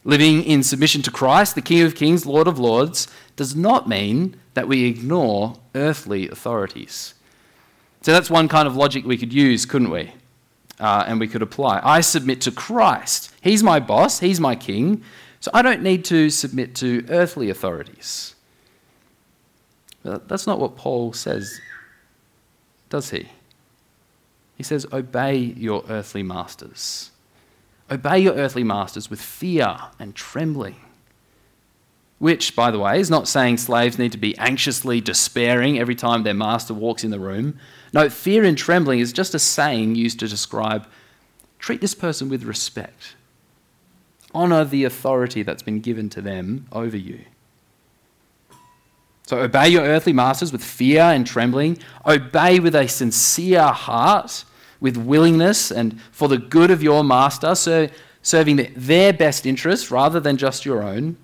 Living 0.03 0.43
in 0.43 0.61
submission 0.61 1.01
to 1.03 1.09
Christ, 1.09 1.55
the 1.55 1.61
King 1.61 1.83
of 1.83 1.95
Kings, 1.95 2.25
Lord 2.25 2.45
of 2.45 2.59
Lords, 2.59 3.07
does 3.37 3.55
not 3.55 3.87
mean 3.87 4.35
that 4.55 4.67
we 4.67 4.83
ignore 4.83 5.57
earthly 5.73 6.27
authorities. 6.27 7.13
So 8.01 8.11
that's 8.11 8.29
one 8.29 8.49
kind 8.49 8.67
of 8.67 8.75
logic 8.75 9.05
we 9.05 9.17
could 9.17 9.31
use, 9.31 9.65
couldn't 9.65 9.89
we? 9.89 10.11
Uh, 10.79 11.05
and 11.07 11.19
we 11.19 11.27
could 11.27 11.41
apply. 11.41 11.79
I 11.83 12.01
submit 12.01 12.41
to 12.41 12.51
Christ. 12.51 13.33
He's 13.41 13.63
my 13.63 13.79
boss, 13.79 14.19
He's 14.19 14.39
my 14.39 14.55
king, 14.55 15.03
so 15.39 15.51
I 15.53 15.61
don't 15.61 15.81
need 15.81 16.03
to 16.05 16.29
submit 16.29 16.75
to 16.75 17.05
earthly 17.09 17.49
authorities. 17.49 18.35
But 20.03 20.27
that's 20.27 20.45
not 20.45 20.59
what 20.59 20.75
Paul 20.75 21.13
says, 21.13 21.59
does 22.89 23.09
he? 23.09 23.29
He 24.57 24.63
says, 24.63 24.85
Obey 24.91 25.37
your 25.37 25.83
earthly 25.89 26.23
masters. 26.23 27.11
Obey 27.89 28.19
your 28.19 28.33
earthly 28.33 28.63
masters 28.63 29.09
with 29.09 29.21
fear 29.21 29.77
and 29.99 30.15
trembling. 30.15 30.77
Which, 32.17 32.55
by 32.55 32.71
the 32.71 32.79
way, 32.79 32.99
is 32.99 33.09
not 33.09 33.27
saying 33.27 33.57
slaves 33.57 33.99
need 33.99 34.13
to 34.13 34.17
be 34.17 34.37
anxiously 34.37 35.01
despairing 35.01 35.77
every 35.77 35.95
time 35.95 36.23
their 36.23 36.33
master 36.33 36.73
walks 36.73 37.03
in 37.03 37.11
the 37.11 37.19
room. 37.19 37.59
No, 37.93 38.09
fear 38.09 38.43
and 38.43 38.57
trembling 38.57 38.99
is 38.99 39.11
just 39.11 39.35
a 39.35 39.39
saying 39.39 39.95
used 39.95 40.19
to 40.19 40.27
describe 40.27 40.87
treat 41.59 41.81
this 41.81 41.95
person 41.95 42.29
with 42.29 42.43
respect. 42.43 43.15
Honor 44.33 44.63
the 44.65 44.83
authority 44.83 45.43
that's 45.43 45.63
been 45.63 45.79
given 45.79 46.09
to 46.09 46.21
them 46.21 46.67
over 46.71 46.97
you. 46.97 47.21
So 49.27 49.39
obey 49.39 49.69
your 49.69 49.83
earthly 49.83 50.13
masters 50.13 50.51
with 50.51 50.63
fear 50.63 51.01
and 51.01 51.25
trembling. 51.25 51.79
Obey 52.05 52.59
with 52.59 52.75
a 52.75 52.87
sincere 52.87 53.67
heart, 53.67 54.45
with 54.79 54.97
willingness 54.97 55.71
and 55.71 55.99
for 56.11 56.27
the 56.27 56.37
good 56.37 56.69
of 56.69 56.83
your 56.83 57.03
master, 57.03 57.55
so 57.55 57.89
serving 58.21 58.73
their 58.75 59.13
best 59.13 59.45
interests 59.45 59.89
rather 59.89 60.19
than 60.19 60.37
just 60.37 60.65
your 60.65 60.83
own. 60.83 61.17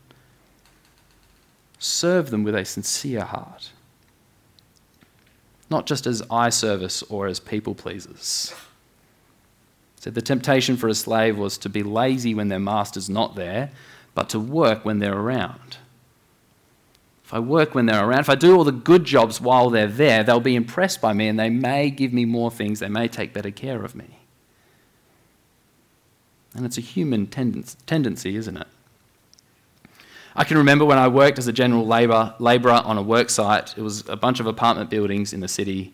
Serve 1.83 2.29
them 2.29 2.43
with 2.43 2.53
a 2.53 2.63
sincere 2.63 3.21
heart, 3.25 3.71
not 5.67 5.87
just 5.87 6.05
as 6.05 6.21
eye 6.29 6.51
service 6.51 7.01
or 7.09 7.25
as 7.25 7.39
people 7.39 7.73
pleasers. 7.73 8.53
So 9.95 10.11
the 10.11 10.21
temptation 10.21 10.77
for 10.77 10.87
a 10.89 10.93
slave 10.93 11.39
was 11.39 11.57
to 11.57 11.69
be 11.69 11.81
lazy 11.81 12.35
when 12.35 12.49
their 12.49 12.59
master's 12.59 13.09
not 13.09 13.33
there, 13.33 13.71
but 14.13 14.29
to 14.29 14.39
work 14.39 14.85
when 14.85 14.99
they're 14.99 15.17
around. 15.17 15.77
If 17.25 17.33
I 17.33 17.39
work 17.39 17.73
when 17.73 17.87
they're 17.87 18.05
around, 18.05 18.19
if 18.19 18.29
I 18.29 18.35
do 18.35 18.55
all 18.55 18.63
the 18.63 18.71
good 18.71 19.03
jobs 19.03 19.41
while 19.41 19.71
they're 19.71 19.87
there, 19.87 20.23
they'll 20.23 20.39
be 20.39 20.55
impressed 20.55 21.01
by 21.01 21.13
me 21.13 21.27
and 21.27 21.39
they 21.39 21.49
may 21.49 21.89
give 21.89 22.13
me 22.13 22.25
more 22.25 22.51
things, 22.51 22.79
they 22.79 22.89
may 22.89 23.07
take 23.07 23.33
better 23.33 23.49
care 23.49 23.83
of 23.83 23.95
me. 23.95 24.19
And 26.53 26.63
it's 26.63 26.77
a 26.77 26.81
human 26.81 27.25
tendency, 27.25 28.35
isn't 28.35 28.57
it? 28.57 28.67
I 30.35 30.43
can 30.45 30.57
remember 30.57 30.85
when 30.85 30.97
I 30.97 31.07
worked 31.07 31.39
as 31.39 31.47
a 31.47 31.53
general 31.53 31.85
labour, 31.85 32.33
labourer 32.39 32.81
on 32.85 32.97
a 32.97 33.01
work 33.01 33.29
site. 33.29 33.77
It 33.77 33.81
was 33.81 34.07
a 34.07 34.15
bunch 34.15 34.39
of 34.39 34.47
apartment 34.47 34.89
buildings 34.89 35.33
in 35.33 35.41
the 35.41 35.47
city. 35.47 35.93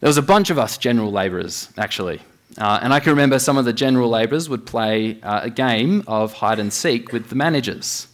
There 0.00 0.08
was 0.08 0.18
a 0.18 0.22
bunch 0.22 0.50
of 0.50 0.58
us 0.58 0.78
general 0.78 1.10
labourers, 1.10 1.70
actually. 1.76 2.20
Uh, 2.56 2.78
and 2.82 2.92
I 2.92 3.00
can 3.00 3.10
remember 3.10 3.38
some 3.38 3.56
of 3.56 3.64
the 3.64 3.72
general 3.72 4.08
labourers 4.08 4.48
would 4.48 4.66
play 4.66 5.20
uh, 5.22 5.40
a 5.44 5.50
game 5.50 6.04
of 6.06 6.34
hide 6.34 6.60
and 6.60 6.72
seek 6.72 7.12
with 7.12 7.28
the 7.28 7.34
managers. 7.34 8.06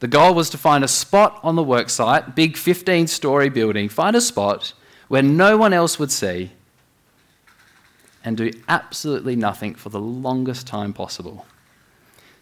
The 0.00 0.08
goal 0.08 0.34
was 0.34 0.50
to 0.50 0.58
find 0.58 0.84
a 0.84 0.88
spot 0.88 1.38
on 1.42 1.54
the 1.56 1.64
worksite, 1.64 2.34
big 2.34 2.56
15 2.56 3.06
story 3.06 3.48
building, 3.48 3.88
find 3.88 4.16
a 4.16 4.20
spot 4.20 4.74
where 5.08 5.22
no 5.22 5.56
one 5.56 5.72
else 5.72 5.98
would 5.98 6.10
see, 6.10 6.50
and 8.24 8.36
do 8.36 8.50
absolutely 8.68 9.36
nothing 9.36 9.74
for 9.74 9.88
the 9.88 10.00
longest 10.00 10.66
time 10.66 10.92
possible. 10.92 11.46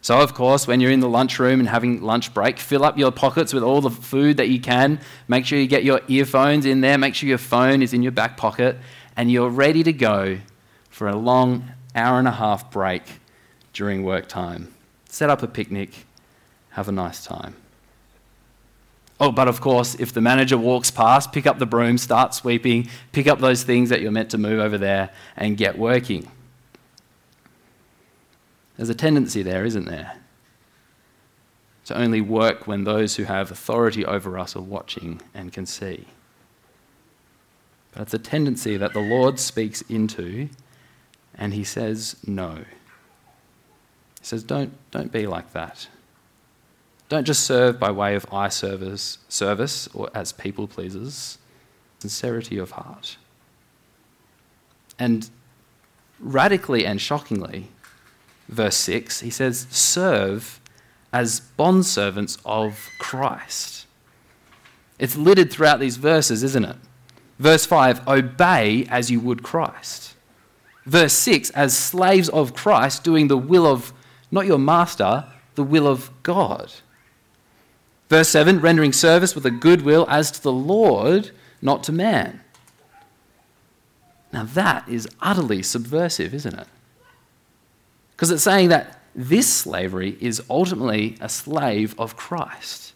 So, 0.02 0.20
of 0.20 0.32
course, 0.32 0.66
when 0.66 0.80
you're 0.80 0.90
in 0.90 1.00
the 1.00 1.08
lunchroom 1.08 1.60
and 1.60 1.68
having 1.68 2.00
lunch 2.00 2.32
break, 2.32 2.58
fill 2.58 2.84
up 2.84 2.96
your 2.96 3.12
pockets 3.12 3.52
with 3.52 3.62
all 3.62 3.82
the 3.82 3.90
food 3.90 4.38
that 4.38 4.48
you 4.48 4.58
can. 4.58 4.98
Make 5.28 5.44
sure 5.44 5.58
you 5.58 5.66
get 5.66 5.84
your 5.84 6.00
earphones 6.08 6.64
in 6.64 6.80
there. 6.80 6.96
Make 6.96 7.14
sure 7.14 7.28
your 7.28 7.38
phone 7.38 7.82
is 7.82 7.92
in 7.92 8.02
your 8.02 8.12
back 8.12 8.38
pocket. 8.38 8.78
And 9.16 9.30
you're 9.30 9.50
ready 9.50 9.82
to 9.82 9.92
go 9.92 10.38
for 10.88 11.06
a 11.08 11.16
long 11.16 11.64
hour 11.94 12.18
and 12.18 12.26
a 12.26 12.32
half 12.32 12.70
break 12.70 13.02
during 13.74 14.02
work 14.02 14.26
time. 14.26 14.72
Set 15.06 15.28
up 15.28 15.42
a 15.42 15.48
picnic, 15.48 16.06
have 16.70 16.88
a 16.88 16.92
nice 16.92 17.24
time. 17.24 17.56
Oh, 19.18 19.30
but 19.30 19.48
of 19.48 19.60
course, 19.60 19.96
if 19.96 20.14
the 20.14 20.22
manager 20.22 20.56
walks 20.56 20.90
past, 20.90 21.30
pick 21.30 21.46
up 21.46 21.58
the 21.58 21.66
broom, 21.66 21.98
start 21.98 22.34
sweeping, 22.34 22.88
pick 23.12 23.26
up 23.26 23.38
those 23.38 23.64
things 23.64 23.90
that 23.90 24.00
you're 24.00 24.10
meant 24.10 24.30
to 24.30 24.38
move 24.38 24.60
over 24.60 24.78
there 24.78 25.10
and 25.36 25.58
get 25.58 25.78
working. 25.78 26.30
There's 28.80 28.88
a 28.88 28.94
tendency 28.94 29.42
there, 29.42 29.66
isn't 29.66 29.84
there? 29.84 30.16
To 31.84 31.98
only 31.98 32.22
work 32.22 32.66
when 32.66 32.84
those 32.84 33.16
who 33.16 33.24
have 33.24 33.50
authority 33.50 34.06
over 34.06 34.38
us 34.38 34.56
are 34.56 34.62
watching 34.62 35.20
and 35.34 35.52
can 35.52 35.66
see. 35.66 36.06
But 37.92 38.00
it's 38.00 38.14
a 38.14 38.18
tendency 38.18 38.78
that 38.78 38.94
the 38.94 39.02
Lord 39.02 39.38
speaks 39.38 39.82
into 39.82 40.48
and 41.34 41.52
he 41.52 41.62
says, 41.62 42.16
no. 42.26 42.54
He 44.18 44.24
says, 44.24 44.42
don't, 44.42 44.72
don't 44.90 45.12
be 45.12 45.26
like 45.26 45.52
that. 45.52 45.86
Don't 47.10 47.26
just 47.26 47.42
serve 47.42 47.78
by 47.78 47.90
way 47.90 48.14
of 48.14 48.24
eye 48.32 48.48
service, 48.48 49.18
service 49.28 49.88
or 49.88 50.08
as 50.14 50.32
people 50.32 50.66
pleasers. 50.66 51.36
Sincerity 51.98 52.56
of 52.56 52.70
heart. 52.70 53.18
And 54.98 55.28
radically 56.18 56.86
and 56.86 56.98
shockingly, 56.98 57.68
verse 58.50 58.76
6, 58.76 59.20
he 59.20 59.30
says, 59.30 59.66
serve 59.70 60.60
as 61.12 61.40
bondservants 61.58 62.38
of 62.44 62.88
Christ. 62.98 63.86
It's 64.98 65.16
littered 65.16 65.50
throughout 65.50 65.80
these 65.80 65.96
verses, 65.96 66.42
isn't 66.42 66.64
it? 66.64 66.76
Verse 67.38 67.64
5, 67.64 68.06
obey 68.06 68.86
as 68.90 69.10
you 69.10 69.18
would 69.20 69.42
Christ. 69.42 70.14
Verse 70.84 71.12
6 71.14 71.50
as 71.50 71.76
slaves 71.76 72.28
of 72.28 72.54
Christ, 72.54 73.02
doing 73.02 73.28
the 73.28 73.38
will 73.38 73.66
of 73.66 73.92
not 74.30 74.46
your 74.46 74.58
master, 74.58 75.26
the 75.54 75.62
will 75.62 75.86
of 75.86 76.10
God. 76.22 76.72
Verse 78.08 78.28
7 78.28 78.60
rendering 78.60 78.92
service 78.92 79.34
with 79.34 79.46
a 79.46 79.50
good 79.50 79.82
will 79.82 80.06
as 80.08 80.30
to 80.32 80.42
the 80.42 80.52
Lord, 80.52 81.30
not 81.62 81.82
to 81.84 81.92
man. 81.92 82.40
Now 84.32 84.44
that 84.44 84.88
is 84.88 85.08
utterly 85.20 85.62
subversive, 85.62 86.34
isn't 86.34 86.58
it? 86.58 86.66
Because 88.20 88.32
it's 88.32 88.42
saying 88.42 88.68
that 88.68 89.00
this 89.14 89.50
slavery 89.50 90.18
is 90.20 90.42
ultimately 90.50 91.16
a 91.22 91.28
slave 91.30 91.98
of 91.98 92.16
Christ. 92.16 92.92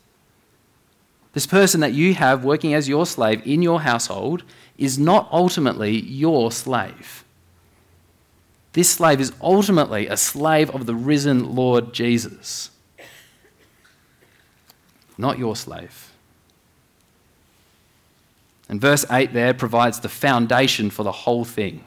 This 1.32 1.46
person 1.46 1.80
that 1.80 1.94
you 1.94 2.12
have 2.12 2.44
working 2.44 2.74
as 2.74 2.90
your 2.90 3.06
slave 3.06 3.40
in 3.46 3.62
your 3.62 3.80
household 3.80 4.42
is 4.76 4.98
not 4.98 5.26
ultimately 5.32 5.98
your 5.98 6.52
slave. 6.52 7.24
This 8.74 8.90
slave 8.90 9.18
is 9.18 9.32
ultimately 9.40 10.08
a 10.08 10.18
slave 10.18 10.68
of 10.68 10.84
the 10.84 10.94
risen 10.94 11.54
Lord 11.54 11.94
Jesus, 11.94 12.70
not 15.16 15.38
your 15.38 15.56
slave. 15.56 16.12
And 18.68 18.78
verse 18.78 19.06
8 19.10 19.32
there 19.32 19.54
provides 19.54 20.00
the 20.00 20.10
foundation 20.10 20.90
for 20.90 21.02
the 21.02 21.12
whole 21.12 21.46
thing. 21.46 21.82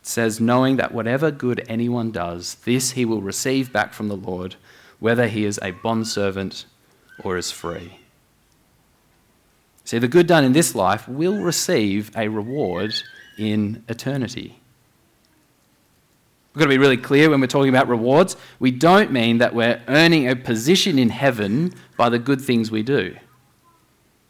It 0.00 0.06
says, 0.06 0.40
knowing 0.40 0.76
that 0.76 0.92
whatever 0.92 1.30
good 1.30 1.64
anyone 1.68 2.10
does, 2.10 2.54
this 2.64 2.92
he 2.92 3.04
will 3.04 3.22
receive 3.22 3.72
back 3.72 3.92
from 3.92 4.08
the 4.08 4.16
Lord, 4.16 4.56
whether 4.98 5.28
he 5.28 5.44
is 5.44 5.58
a 5.62 5.72
bondservant 5.72 6.64
or 7.22 7.36
is 7.36 7.50
free. 7.50 7.98
See, 9.84 9.98
the 9.98 10.08
good 10.08 10.26
done 10.26 10.44
in 10.44 10.52
this 10.52 10.74
life 10.74 11.08
will 11.08 11.42
receive 11.42 12.10
a 12.16 12.28
reward 12.28 12.94
in 13.38 13.84
eternity. 13.88 14.60
We've 16.52 16.60
got 16.60 16.64
to 16.64 16.70
be 16.70 16.78
really 16.78 16.96
clear 16.96 17.30
when 17.30 17.40
we're 17.40 17.46
talking 17.46 17.68
about 17.68 17.88
rewards. 17.88 18.36
We 18.58 18.70
don't 18.70 19.12
mean 19.12 19.38
that 19.38 19.54
we're 19.54 19.80
earning 19.86 20.28
a 20.28 20.34
position 20.34 20.98
in 20.98 21.10
heaven 21.10 21.74
by 21.96 22.08
the 22.08 22.18
good 22.18 22.40
things 22.40 22.70
we 22.70 22.82
do. 22.82 23.16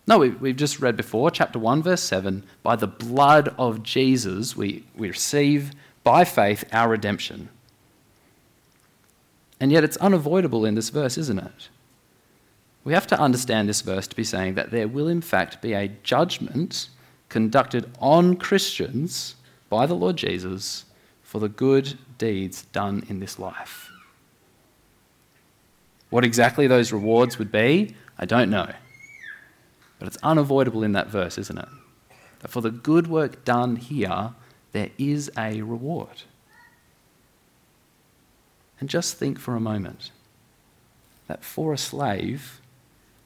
No, 0.06 0.18
we, 0.18 0.48
have 0.48 0.56
just 0.56 0.80
read 0.80 0.96
before, 0.96 1.30
chapter 1.30 1.58
1, 1.58 1.82
verse 1.82 2.02
7 2.02 2.42
by 2.62 2.76
the 2.76 2.86
blood 2.86 3.54
of 3.58 3.82
Jesus, 3.82 4.56
we, 4.56 4.84
we 4.96 5.08
receive 5.08 5.72
by 6.02 6.24
faith 6.24 6.64
our 6.72 6.88
redemption. 6.88 7.48
And 9.60 9.70
yet 9.70 9.84
it's 9.84 9.98
unavoidable 9.98 10.64
in 10.64 10.74
this 10.74 10.88
verse, 10.88 11.18
isn't 11.18 11.38
it? 11.38 11.68
We 12.82 12.94
have 12.94 13.06
to 13.08 13.20
understand 13.20 13.68
this 13.68 13.82
verse 13.82 14.06
to 14.08 14.16
be 14.16 14.24
saying 14.24 14.54
that 14.54 14.70
there 14.70 14.88
will, 14.88 15.06
in 15.06 15.20
fact, 15.20 15.60
be 15.60 15.74
a 15.74 15.88
judgment 16.02 16.88
conducted 17.28 17.90
on 18.00 18.36
Christians 18.36 19.36
by 19.68 19.86
the 19.86 19.94
Lord 19.94 20.16
Jesus 20.16 20.86
for 21.22 21.38
the 21.38 21.48
good 21.48 21.98
deeds 22.18 22.62
done 22.72 23.04
in 23.08 23.20
this 23.20 23.38
life. 23.38 23.90
What 26.08 26.24
exactly 26.24 26.66
those 26.66 26.92
rewards 26.92 27.38
would 27.38 27.52
be, 27.52 27.94
I 28.18 28.24
don't 28.24 28.50
know. 28.50 28.72
But 30.00 30.08
it's 30.08 30.16
unavoidable 30.24 30.82
in 30.82 30.90
that 30.92 31.06
verse, 31.06 31.38
isn't 31.38 31.58
it? 31.58 31.68
That 32.40 32.50
for 32.50 32.60
the 32.60 32.72
good 32.72 33.06
work 33.06 33.44
done 33.44 33.76
here, 33.76 34.30
there 34.72 34.90
is 34.98 35.30
a 35.38 35.62
reward. 35.62 36.24
And 38.80 38.88
just 38.88 39.16
think 39.16 39.38
for 39.38 39.54
a 39.54 39.60
moment 39.60 40.10
that 41.28 41.44
for 41.44 41.72
a 41.72 41.78
slave, 41.78 42.60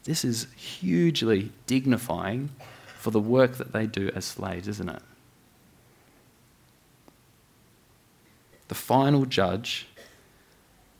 this 0.02 0.26
is 0.26 0.48
hugely 0.54 1.52
dignifying 1.66 2.50
for 2.98 3.10
the 3.10 3.20
work 3.20 3.56
that 3.56 3.72
they 3.72 3.86
do 3.86 4.10
as 4.14 4.26
slaves, 4.26 4.68
isn't 4.68 4.90
it? 4.90 5.00
the 8.68 8.74
final 8.74 9.26
judge 9.26 9.86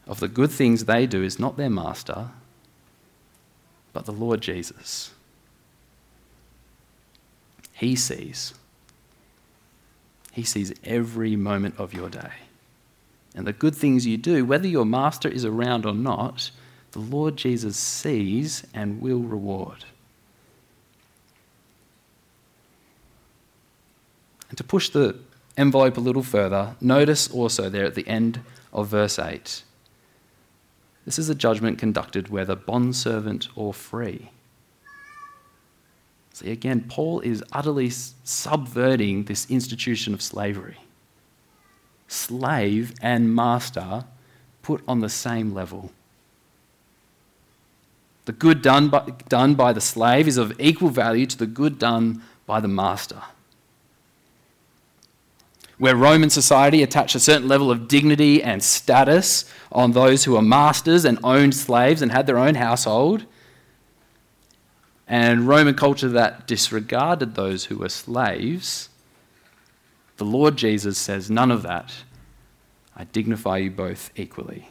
of 0.06 0.20
the 0.20 0.28
good 0.28 0.50
things 0.50 0.84
they 0.84 1.06
do 1.06 1.22
is 1.22 1.38
not 1.38 1.56
their 1.56 1.70
master, 1.70 2.28
but 3.92 4.04
the 4.04 4.12
Lord 4.12 4.40
Jesus. 4.40 5.13
He 7.74 7.96
sees. 7.96 8.54
He 10.32 10.42
sees 10.42 10.72
every 10.84 11.36
moment 11.36 11.74
of 11.78 11.92
your 11.92 12.08
day. 12.08 12.30
And 13.34 13.46
the 13.46 13.52
good 13.52 13.74
things 13.74 14.06
you 14.06 14.16
do, 14.16 14.44
whether 14.44 14.66
your 14.66 14.86
master 14.86 15.28
is 15.28 15.44
around 15.44 15.84
or 15.84 15.94
not, 15.94 16.50
the 16.92 17.00
Lord 17.00 17.36
Jesus 17.36 17.76
sees 17.76 18.64
and 18.72 19.00
will 19.00 19.20
reward. 19.20 19.84
And 24.48 24.56
to 24.56 24.64
push 24.64 24.88
the 24.88 25.16
envelope 25.56 25.96
a 25.96 26.00
little 26.00 26.22
further, 26.22 26.76
notice 26.80 27.28
also 27.28 27.68
there 27.68 27.84
at 27.84 27.96
the 27.96 28.06
end 28.06 28.40
of 28.72 28.88
verse 28.88 29.18
8 29.18 29.62
this 31.04 31.18
is 31.18 31.28
a 31.28 31.34
judgment 31.34 31.78
conducted 31.78 32.28
whether 32.28 32.56
bondservant 32.56 33.48
or 33.54 33.74
free. 33.74 34.30
See, 36.34 36.50
again, 36.50 36.86
Paul 36.88 37.20
is 37.20 37.44
utterly 37.52 37.90
subverting 37.90 39.24
this 39.24 39.48
institution 39.48 40.14
of 40.14 40.20
slavery. 40.20 40.78
Slave 42.08 42.92
and 43.00 43.32
master 43.32 44.04
put 44.60 44.82
on 44.88 44.98
the 44.98 45.08
same 45.08 45.54
level. 45.54 45.92
The 48.24 48.32
good 48.32 48.62
done 48.62 48.88
by, 48.88 49.12
done 49.28 49.54
by 49.54 49.72
the 49.72 49.80
slave 49.80 50.26
is 50.26 50.36
of 50.36 50.60
equal 50.60 50.88
value 50.88 51.26
to 51.26 51.38
the 51.38 51.46
good 51.46 51.78
done 51.78 52.22
by 52.46 52.58
the 52.58 52.66
master. 52.66 53.22
Where 55.78 55.94
Roman 55.94 56.30
society 56.30 56.82
attached 56.82 57.14
a 57.14 57.20
certain 57.20 57.46
level 57.46 57.70
of 57.70 57.86
dignity 57.86 58.42
and 58.42 58.60
status 58.60 59.44
on 59.70 59.92
those 59.92 60.24
who 60.24 60.32
were 60.32 60.42
masters 60.42 61.04
and 61.04 61.20
owned 61.22 61.54
slaves 61.54 62.02
and 62.02 62.10
had 62.10 62.26
their 62.26 62.38
own 62.38 62.56
household, 62.56 63.24
and 65.06 65.46
Roman 65.46 65.74
culture 65.74 66.08
that 66.08 66.46
disregarded 66.46 67.34
those 67.34 67.66
who 67.66 67.78
were 67.78 67.88
slaves, 67.88 68.88
the 70.16 70.24
Lord 70.24 70.56
Jesus 70.56 70.96
says, 70.96 71.30
None 71.30 71.50
of 71.50 71.62
that. 71.62 71.92
I 72.96 73.04
dignify 73.04 73.58
you 73.58 73.70
both 73.70 74.10
equally. 74.16 74.68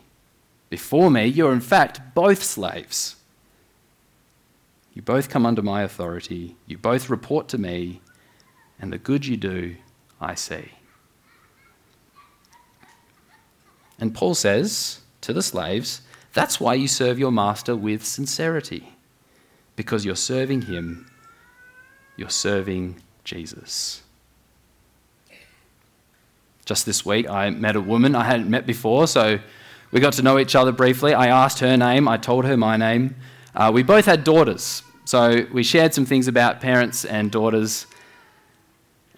Before 0.70 1.12
me, 1.12 1.26
you're 1.26 1.54
in 1.54 1.62
fact 1.62 2.16
both 2.16 2.42
slaves. 2.42 3.18
You 4.94 5.02
both 5.02 5.30
come 5.30 5.46
under 5.46 5.62
my 5.62 5.82
authority, 5.84 6.56
you 6.66 6.78
both 6.78 7.10
report 7.10 7.48
to 7.50 7.58
me, 7.58 8.02
and 8.80 8.94
the 8.94 8.98
good 8.98 9.26
you 9.26 9.38
do, 9.38 9.76
I 10.22 10.36
see. 10.36 10.72
And 14.00 14.14
Paul 14.14 14.36
says 14.36 15.02
to 15.22 15.34
the 15.34 15.42
slaves, 15.42 16.02
that's 16.34 16.60
why 16.60 16.74
you 16.74 16.88
serve 16.88 17.20
your 17.20 17.32
master 17.32 17.76
with 17.76 18.04
sincerity, 18.04 18.94
because 19.76 20.06
you're 20.06 20.16
serving 20.16 20.64
him, 20.64 21.10
you're 22.16 22.30
serving 22.30 23.02
Jesus. 23.24 24.04
Just 26.66 26.86
this 26.86 27.06
week, 27.06 27.30
I 27.30 27.50
met 27.50 27.76
a 27.76 27.82
woman 27.82 28.16
I 28.16 28.24
hadn't 28.24 28.50
met 28.50 28.66
before, 28.66 29.08
so 29.08 29.40
we 29.92 30.00
got 30.00 30.14
to 30.14 30.22
know 30.22 30.40
each 30.40 30.56
other 30.56 30.72
briefly. 30.72 31.14
I 31.14 31.28
asked 31.28 31.60
her 31.60 31.76
name, 31.76 32.08
I 32.08 32.18
told 32.18 32.46
her 32.46 32.56
my 32.56 32.78
name. 32.78 33.16
Uh, 33.54 33.72
we 33.74 33.84
both 33.84 34.06
had 34.06 34.24
daughters, 34.24 34.82
so 35.06 35.46
we 35.52 35.64
shared 35.64 35.94
some 35.94 36.06
things 36.06 36.28
about 36.28 36.62
parents 36.62 37.06
and 37.06 37.32
daughters. 37.32 37.86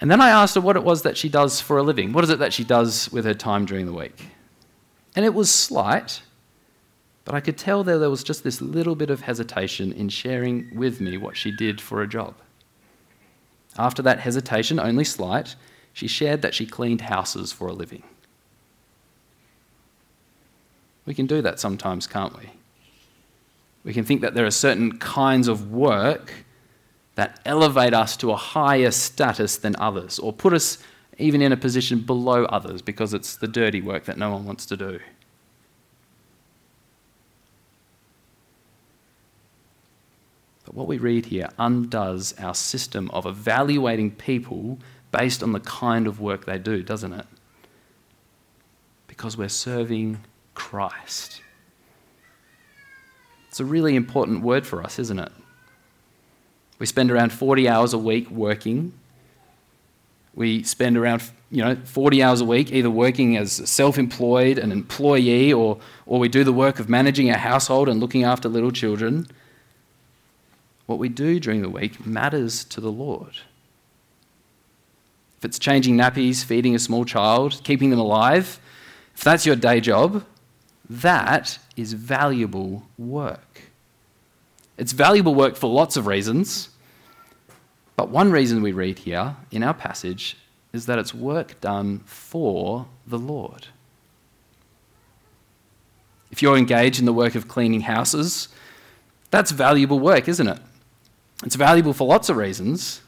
And 0.02 0.10
then 0.10 0.20
I 0.20 0.30
asked 0.30 0.56
her 0.56 0.62
what 0.62 0.76
it 0.76 0.84
was 0.84 1.04
that 1.04 1.18
she 1.18 1.30
does 1.30 1.62
for 1.62 1.78
a 1.78 1.84
living. 1.84 2.12
What 2.14 2.24
is 2.24 2.30
it 2.30 2.40
that 2.40 2.52
she 2.52 2.64
does 2.64 3.12
with 3.12 3.26
her 3.26 3.34
time 3.34 3.66
during 3.66 3.86
the 3.86 3.94
week? 3.94 4.26
And 5.16 5.24
it 5.24 5.34
was 5.34 5.50
slight, 5.50 6.22
but 7.26 7.34
I 7.34 7.40
could 7.40 7.58
tell 7.58 7.84
that 7.84 7.98
there 7.98 8.10
was 8.10 8.24
just 8.24 8.44
this 8.44 8.62
little 8.62 8.96
bit 8.96 9.10
of 9.10 9.22
hesitation 9.22 9.92
in 9.92 10.10
sharing 10.10 10.70
with 10.76 11.02
me 11.02 11.18
what 11.18 11.36
she 11.36 11.52
did 11.52 11.82
for 11.82 12.02
a 12.02 12.08
job. 12.08 12.36
After 13.78 14.02
that 14.04 14.20
hesitation, 14.20 14.80
only 14.80 15.04
slight, 15.04 15.56
she 15.92 16.08
shared 16.08 16.44
that 16.44 16.54
she 16.54 16.66
cleaned 16.66 17.02
houses 17.02 17.52
for 17.52 17.68
a 17.68 17.74
living. 17.74 18.04
We 21.06 21.14
can 21.14 21.26
do 21.26 21.42
that 21.42 21.60
sometimes, 21.60 22.08
can't 22.08 22.38
we? 22.38 22.52
We 23.84 23.94
can 23.94 24.06
think 24.06 24.22
that 24.22 24.34
there 24.34 24.46
are 24.46 24.52
certain 24.52 24.98
kinds 24.98 25.48
of 25.48 25.72
work 25.72 26.34
that 27.16 27.40
elevate 27.46 27.94
us 27.94 28.18
to 28.18 28.32
a 28.32 28.36
higher 28.36 28.92
status 28.92 29.58
than 29.58 29.76
others, 29.78 30.20
or 30.20 30.32
put 30.32 30.54
us 30.54 30.78
even 31.18 31.42
in 31.42 31.52
a 31.52 31.58
position 31.58 32.02
below 32.02 32.46
others 32.46 32.82
because 32.82 33.14
it's 33.14 33.38
the 33.38 33.48
dirty 33.48 33.82
work 33.82 34.06
that 34.06 34.18
no 34.18 34.32
one 34.32 34.46
wants 34.46 34.66
to 34.68 34.78
do. 34.78 35.00
What 40.76 40.88
we 40.88 40.98
read 40.98 41.28
here 41.28 41.50
undoes 41.58 42.36
our 42.38 42.54
system 42.54 43.10
of 43.12 43.26
evaluating 43.26 44.12
people 44.12 44.78
based 45.12 45.42
on 45.42 45.54
the 45.54 45.62
kind 45.62 46.06
of 46.06 46.20
work 46.20 46.46
they 46.46 46.60
do, 46.60 46.84
doesn't 46.84 47.14
it? 47.14 47.26
Because 49.08 49.38
we're 49.38 49.48
serving 49.48 50.20
Christ. 50.54 51.42
It's 53.48 53.62
a 53.62 53.66
really 53.66 53.96
important 53.96 54.42
word 54.42 54.68
for 54.68 54.84
us, 54.84 55.00
isn't 55.00 55.18
it? 55.18 55.32
We 56.78 56.86
spend 56.86 57.10
around 57.10 57.32
40 57.32 57.70
hours 57.70 57.94
a 57.94 57.98
week 57.98 58.30
working. 58.30 58.92
We 60.34 60.64
spend 60.64 60.98
around 60.98 61.24
you 61.50 61.64
know, 61.64 61.78
40 61.86 62.22
hours 62.22 62.42
a 62.42 62.46
week 62.46 62.74
either 62.74 62.90
working 62.90 63.38
as 63.38 63.54
self 63.54 63.98
employed, 63.98 64.58
an 64.58 64.74
employee, 64.74 65.54
or, 65.54 65.80
or 66.06 66.20
we 66.20 66.28
do 66.28 66.44
the 66.44 66.52
work 66.52 66.80
of 66.80 66.90
managing 66.90 67.30
a 67.30 67.38
household 67.38 67.88
and 67.88 68.02
looking 68.02 68.26
after 68.26 68.50
little 68.50 68.72
children. 68.72 69.28
What 70.86 71.00
we 71.00 71.10
do 71.10 71.40
during 71.40 71.62
the 71.62 71.70
week 71.70 72.06
matters 72.06 72.64
to 72.66 72.80
the 72.80 72.92
Lord. 72.92 73.40
If 75.38 75.46
it's 75.46 75.60
changing 75.60 75.98
nappies, 75.98 76.44
feeding 76.44 76.76
a 76.76 76.80
small 76.80 77.06
child, 77.06 77.62
keeping 77.64 77.90
them 77.90 78.00
alive, 78.00 78.60
if 79.16 79.24
that's 79.24 79.46
your 79.46 79.56
day 79.56 79.80
job, 79.82 80.24
that 80.90 81.58
is 81.76 81.94
valuable 81.94 82.84
work. 82.98 83.62
It's 84.78 84.92
valuable 84.92 85.34
work 85.34 85.56
for 85.56 85.68
lots 85.68 85.98
of 85.98 86.06
reasons, 86.06 86.70
but 87.96 88.10
one 88.10 88.32
reason 88.32 88.62
we 88.62 88.72
read 88.72 89.00
here 89.00 89.36
in 89.52 89.64
our 89.64 89.74
passage 89.74 90.38
is 90.74 90.86
that 90.86 91.00
it's 91.00 91.14
work 91.14 91.60
done 91.62 92.00
for 92.06 92.88
the 93.08 93.18
Lord. 93.18 93.68
If 96.30 96.42
you're 96.42 96.58
engaged 96.58 97.00
in 97.00 97.06
the 97.06 97.14
work 97.14 97.36
of 97.36 97.48
cleaning 97.48 97.82
houses, 97.82 98.50
that's 99.32 99.52
valuable 99.52 100.00
work, 100.00 100.28
isn't 100.28 100.48
it? 100.48 100.60
It's 101.46 101.56
valuable 101.56 101.94
for 101.94 102.08
lots 102.08 102.30
of 102.30 102.38
reasons, 102.38 103.02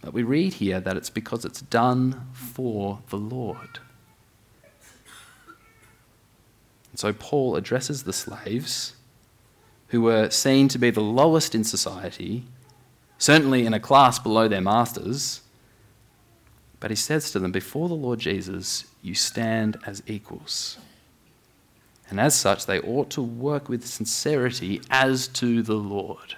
but 0.00 0.14
we 0.14 0.22
read 0.22 0.54
here 0.54 0.80
that 0.80 0.96
it's 0.96 1.10
because 1.10 1.44
it's 1.44 1.60
done 1.60 2.26
for 2.32 3.00
the 3.10 3.18
Lord. 3.18 3.80
And 6.90 6.98
so 6.98 7.12
Paul 7.12 7.56
addresses 7.56 8.04
the 8.04 8.14
slaves 8.14 8.94
who 9.88 10.00
were 10.00 10.30
seen 10.30 10.68
to 10.68 10.78
be 10.78 10.90
the 10.90 11.02
lowest 11.02 11.54
in 11.54 11.64
society, 11.64 12.44
certainly 13.18 13.66
in 13.66 13.74
a 13.74 13.80
class 13.80 14.18
below 14.18 14.48
their 14.48 14.62
masters. 14.62 15.42
But 16.80 16.90
he 16.90 16.96
says 16.96 17.30
to 17.32 17.38
them, 17.38 17.52
Before 17.52 17.88
the 17.88 17.94
Lord 17.94 18.20
Jesus, 18.20 18.86
you 19.02 19.14
stand 19.14 19.76
as 19.84 20.02
equals. 20.06 20.78
And 22.08 22.18
as 22.18 22.34
such, 22.34 22.64
they 22.64 22.80
ought 22.80 23.10
to 23.10 23.22
work 23.22 23.68
with 23.68 23.86
sincerity 23.86 24.80
as 24.88 25.28
to 25.28 25.62
the 25.62 25.74
Lord. 25.74 26.36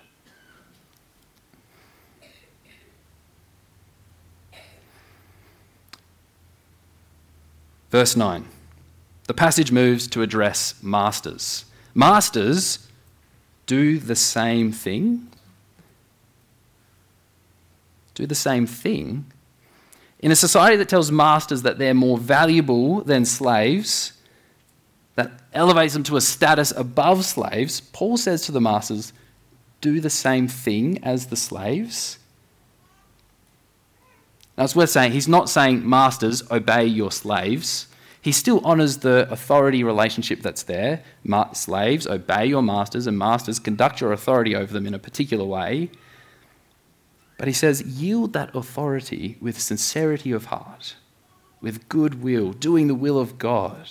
Verse 7.90 8.16
9. 8.16 8.44
The 9.27 9.35
passage 9.35 9.72
moves 9.72 10.07
to 10.09 10.22
address 10.22 10.75
masters. 10.83 11.64
Masters 11.94 12.87
do 13.66 13.99
the 13.99 14.16
same 14.16 14.72
thing. 14.72 15.29
Do 18.14 18.27
the 18.27 18.35
same 18.35 18.66
thing. 18.66 19.27
In 20.20 20.31
a 20.31 20.37
society 20.37 20.77
that 20.77 20.88
tells 20.88 21.11
masters 21.11 21.62
that 21.62 21.79
they're 21.79 21.94
more 21.94 22.18
valuable 22.18 23.03
than 23.03 23.25
slaves, 23.25 24.12
that 25.16 25.33
elevates 25.53 25.94
them 25.94 26.03
to 26.05 26.16
a 26.16 26.20
status 26.20 26.72
above 26.77 27.25
slaves, 27.25 27.81
Paul 27.81 28.16
says 28.16 28.42
to 28.46 28.53
the 28.53 28.61
masters, 28.61 29.12
do 29.81 30.01
the 30.01 30.11
same 30.11 30.49
thing 30.49 31.03
as 31.03 31.27
the 31.27 31.37
slaves. 31.37 32.18
Now 34.57 34.64
it's 34.64 34.77
worth 34.77 34.90
saying, 34.90 35.12
he's 35.12 35.29
not 35.29 35.49
saying, 35.49 35.88
masters, 35.88 36.42
obey 36.51 36.87
your 36.87 37.12
slaves 37.12 37.88
he 38.27 38.33
still 38.33 38.59
honours 38.64 38.97
the 38.97 39.31
authority 39.31 39.85
relationship 39.85 40.42
that's 40.42 40.64
there. 40.64 41.05
Ma- 41.23 41.53
slaves, 41.53 42.09
obey 42.09 42.47
your 42.47 42.61
masters, 42.61 43.07
and 43.07 43.16
masters, 43.16 43.61
conduct 43.61 44.01
your 44.01 44.12
authority 44.12 44.53
over 44.57 44.73
them 44.73 44.85
in 44.85 44.95
a 44.95 44.99
particular 44.99 45.45
way. 45.45 45.92
But 47.38 47.47
he 47.47 47.55
says, 47.55 47.83
yield 47.83 48.33
that 48.33 48.53
authority 48.53 49.37
with 49.40 49.61
sincerity 49.61 50.33
of 50.33 50.47
heart, 50.47 50.97
with 51.61 51.88
goodwill, 51.88 52.51
doing 52.51 52.88
the 52.88 52.97
will 52.97 53.21
of 53.21 53.38
God. 53.38 53.90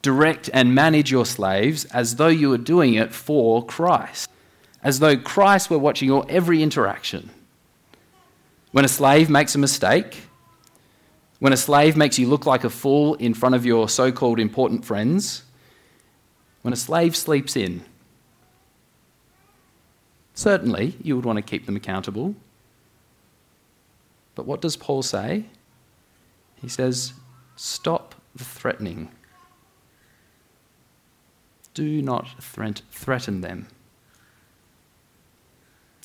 Direct 0.00 0.48
and 0.54 0.74
manage 0.74 1.10
your 1.10 1.26
slaves 1.26 1.84
as 1.92 2.16
though 2.16 2.28
you 2.28 2.48
were 2.48 2.56
doing 2.56 2.94
it 2.94 3.12
for 3.12 3.62
Christ, 3.62 4.30
as 4.82 5.00
though 5.00 5.18
Christ 5.18 5.68
were 5.68 5.78
watching 5.78 6.08
your 6.08 6.24
every 6.30 6.62
interaction. 6.62 7.28
When 8.74 8.84
a 8.84 8.88
slave 8.88 9.30
makes 9.30 9.54
a 9.54 9.58
mistake, 9.58 10.22
when 11.38 11.52
a 11.52 11.56
slave 11.56 11.96
makes 11.96 12.18
you 12.18 12.26
look 12.26 12.44
like 12.44 12.64
a 12.64 12.68
fool 12.68 13.14
in 13.14 13.32
front 13.32 13.54
of 13.54 13.64
your 13.64 13.88
so 13.88 14.10
called 14.10 14.40
important 14.40 14.84
friends, 14.84 15.44
when 16.62 16.74
a 16.74 16.76
slave 16.76 17.14
sleeps 17.14 17.54
in, 17.54 17.84
certainly 20.34 20.96
you 21.00 21.14
would 21.14 21.24
want 21.24 21.36
to 21.36 21.42
keep 21.42 21.66
them 21.66 21.76
accountable. 21.76 22.34
But 24.34 24.44
what 24.44 24.60
does 24.60 24.74
Paul 24.74 25.04
say? 25.04 25.44
He 26.60 26.68
says, 26.68 27.12
Stop 27.54 28.16
the 28.34 28.42
threatening. 28.42 29.08
Do 31.74 32.02
not 32.02 32.42
threaten 32.42 33.40
them. 33.40 33.68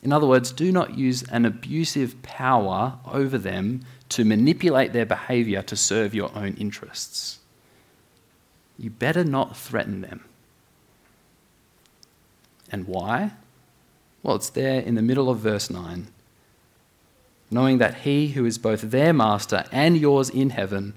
In 0.01 0.13
other 0.13 0.27
words, 0.27 0.51
do 0.51 0.71
not 0.71 0.97
use 0.97 1.23
an 1.23 1.45
abusive 1.45 2.21
power 2.21 2.99
over 3.05 3.37
them 3.37 3.81
to 4.09 4.23
manipulate 4.23 4.93
their 4.93 5.05
behavior 5.05 5.61
to 5.63 5.75
serve 5.75 6.15
your 6.15 6.31
own 6.35 6.55
interests. 6.55 7.39
You 8.77 8.89
better 8.89 9.25
not 9.25 9.57
threaten 9.57 10.01
them. 10.01 10.23
And 12.71 12.87
why? 12.87 13.31
Well, 14.23 14.35
it's 14.35 14.49
there 14.49 14.79
in 14.79 14.95
the 14.95 15.01
middle 15.01 15.29
of 15.29 15.39
verse 15.39 15.69
9. 15.69 16.07
Knowing 17.51 17.79
that 17.79 17.99
he 18.01 18.29
who 18.29 18.45
is 18.45 18.57
both 18.57 18.81
their 18.81 19.11
master 19.11 19.65
and 19.71 19.97
yours 19.97 20.29
in 20.29 20.51
heaven, 20.51 20.93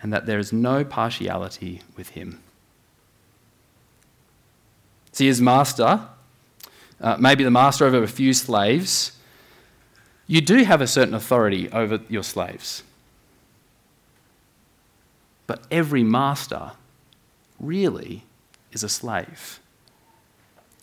and 0.00 0.12
that 0.12 0.26
there 0.26 0.38
is 0.38 0.52
no 0.52 0.84
partiality 0.84 1.80
with 1.96 2.10
him. 2.10 2.40
See, 5.12 5.26
his 5.26 5.40
master, 5.40 6.08
uh, 7.02 7.16
maybe 7.18 7.44
the 7.44 7.50
master 7.50 7.84
over 7.84 8.02
a 8.02 8.08
few 8.08 8.32
slaves, 8.32 9.12
you 10.26 10.40
do 10.40 10.64
have 10.64 10.80
a 10.80 10.86
certain 10.86 11.14
authority 11.14 11.70
over 11.70 12.00
your 12.08 12.22
slaves. 12.22 12.82
But 15.46 15.66
every 15.70 16.04
master 16.04 16.72
really 17.58 18.24
is 18.70 18.82
a 18.82 18.88
slave. 18.88 19.60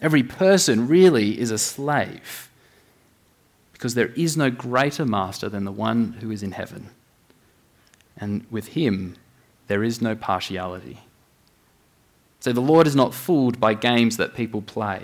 Every 0.01 0.23
person 0.23 0.87
really 0.87 1.39
is 1.39 1.51
a 1.51 1.57
slave 1.57 2.49
because 3.73 3.95
there 3.95 4.07
is 4.07 4.35
no 4.35 4.49
greater 4.51 5.05
master 5.05 5.47
than 5.47 5.63
the 5.63 5.71
one 5.71 6.17
who 6.21 6.31
is 6.31 6.43
in 6.43 6.51
heaven. 6.51 6.89
And 8.17 8.45
with 8.51 8.69
him, 8.69 9.15
there 9.67 9.83
is 9.83 10.01
no 10.01 10.15
partiality. 10.15 10.99
So 12.41 12.51
the 12.51 12.61
Lord 12.61 12.87
is 12.87 12.95
not 12.95 13.13
fooled 13.13 13.59
by 13.59 13.73
games 13.73 14.17
that 14.17 14.35
people 14.35 14.61
play, 14.61 15.03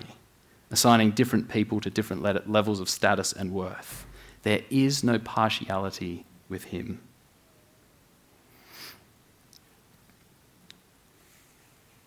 assigning 0.76 1.12
different 1.12 1.48
people 1.48 1.80
to 1.80 1.90
different 1.90 2.22
levels 2.50 2.82
of 2.82 2.90
status 2.90 3.32
and 3.32 3.54
worth. 3.54 4.06
There 4.44 4.60
is 4.70 5.06
no 5.06 5.18
partiality 5.18 6.26
with 6.50 6.66
him. 6.66 7.00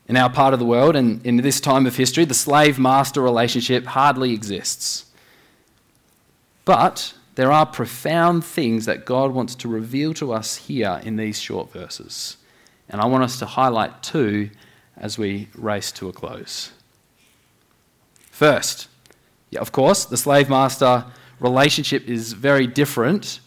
In 0.06 0.18
our 0.18 0.28
part 0.28 0.52
of 0.52 0.60
the 0.60 0.66
world 0.66 0.96
and 0.96 1.24
in 1.24 1.38
this 1.38 1.60
time 1.60 1.86
of 1.86 1.96
history, 1.96 2.26
the 2.26 2.34
slave 2.34 2.78
master 2.78 3.22
relationship 3.22 3.86
hardly 3.86 4.34
exists. 4.34 5.06
But 6.66 7.14
there 7.36 7.50
are 7.50 7.64
profound 7.64 8.44
things 8.44 8.84
that 8.84 9.06
God 9.06 9.32
wants 9.32 9.54
to 9.56 9.68
reveal 9.68 10.12
to 10.14 10.32
us 10.32 10.56
here 10.56 11.00
in 11.04 11.16
these 11.16 11.40
short 11.40 11.72
verses. 11.72 12.36
And 12.90 13.00
I 13.00 13.06
want 13.06 13.24
us 13.24 13.38
to 13.38 13.46
highlight 13.46 14.02
two 14.02 14.50
as 14.98 15.16
we 15.16 15.48
race 15.54 15.90
to 15.92 16.10
a 16.10 16.12
close. 16.12 16.72
First, 18.38 18.86
yeah, 19.50 19.58
of 19.58 19.72
course, 19.72 20.04
the 20.04 20.16
slave 20.16 20.48
master 20.48 21.04
relationship 21.40 22.06
is 22.08 22.34
very 22.34 22.68
different 22.68 23.40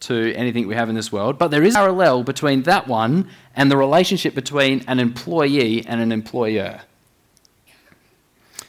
to 0.00 0.34
anything 0.34 0.68
we 0.68 0.74
have 0.74 0.90
in 0.90 0.94
this 0.94 1.10
world, 1.10 1.38
but 1.38 1.50
there 1.50 1.62
is 1.62 1.74
a 1.74 1.78
parallel 1.78 2.24
between 2.24 2.64
that 2.64 2.86
one 2.86 3.30
and 3.56 3.70
the 3.70 3.78
relationship 3.78 4.34
between 4.34 4.84
an 4.86 5.00
employee 5.00 5.86
and 5.86 6.02
an 6.02 6.12
employer. 6.12 6.82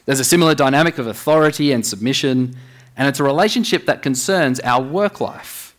There's 0.06 0.22
a 0.22 0.24
similar 0.24 0.56
dynamic 0.56 0.98
of 0.98 1.08
authority 1.08 1.74
and 1.74 1.86
submission, 1.86 2.56
and 2.96 3.10
it's 3.10 3.20
a 3.20 3.26
relationship 3.26 3.86
that 3.86 4.02
concerns 4.02 4.62
our 4.62 4.82
work 4.82 5.20
life. 5.20 5.76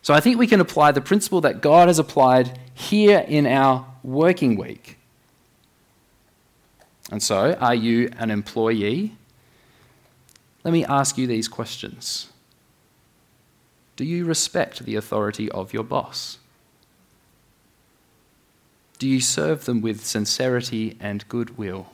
So 0.00 0.14
I 0.14 0.20
think 0.20 0.38
we 0.38 0.46
can 0.46 0.58
apply 0.58 0.92
the 0.92 1.02
principle 1.02 1.42
that 1.42 1.60
God 1.60 1.88
has 1.88 1.98
applied 1.98 2.58
here 2.72 3.26
in 3.28 3.46
our 3.46 3.84
working 4.02 4.56
week. 4.56 4.96
And 7.10 7.22
so, 7.22 7.54
are 7.54 7.74
you 7.74 8.10
an 8.18 8.30
employee? 8.30 9.16
Let 10.62 10.72
me 10.72 10.84
ask 10.84 11.18
you 11.18 11.26
these 11.26 11.48
questions. 11.48 12.28
Do 13.96 14.04
you 14.04 14.24
respect 14.24 14.84
the 14.84 14.96
authority 14.96 15.50
of 15.50 15.72
your 15.72 15.82
boss? 15.82 16.38
Do 18.98 19.08
you 19.08 19.20
serve 19.20 19.64
them 19.64 19.80
with 19.80 20.04
sincerity 20.04 20.96
and 21.00 21.26
goodwill? 21.28 21.88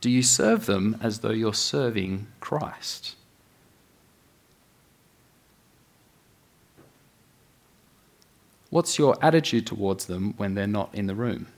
Do 0.00 0.08
you 0.08 0.22
serve 0.22 0.66
them 0.66 0.98
as 1.02 1.20
though 1.20 1.30
you're 1.30 1.54
serving 1.54 2.26
Christ? 2.40 3.16
What's 8.70 8.98
your 8.98 9.16
attitude 9.20 9.66
towards 9.66 10.06
them 10.06 10.34
when 10.36 10.54
they're 10.54 10.66
not 10.66 10.94
in 10.94 11.06
the 11.06 11.14
room? 11.14 11.48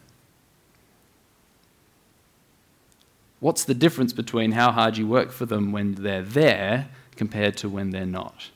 What's 3.42 3.64
the 3.64 3.74
difference 3.74 4.12
between 4.12 4.52
how 4.52 4.70
hard 4.70 4.96
you 4.96 5.08
work 5.08 5.32
for 5.32 5.46
them 5.46 5.72
when 5.72 5.96
they're 5.96 6.22
there 6.22 6.88
compared 7.16 7.56
to 7.56 7.68
when 7.68 7.90
they're 7.90 8.06
not. 8.06 8.50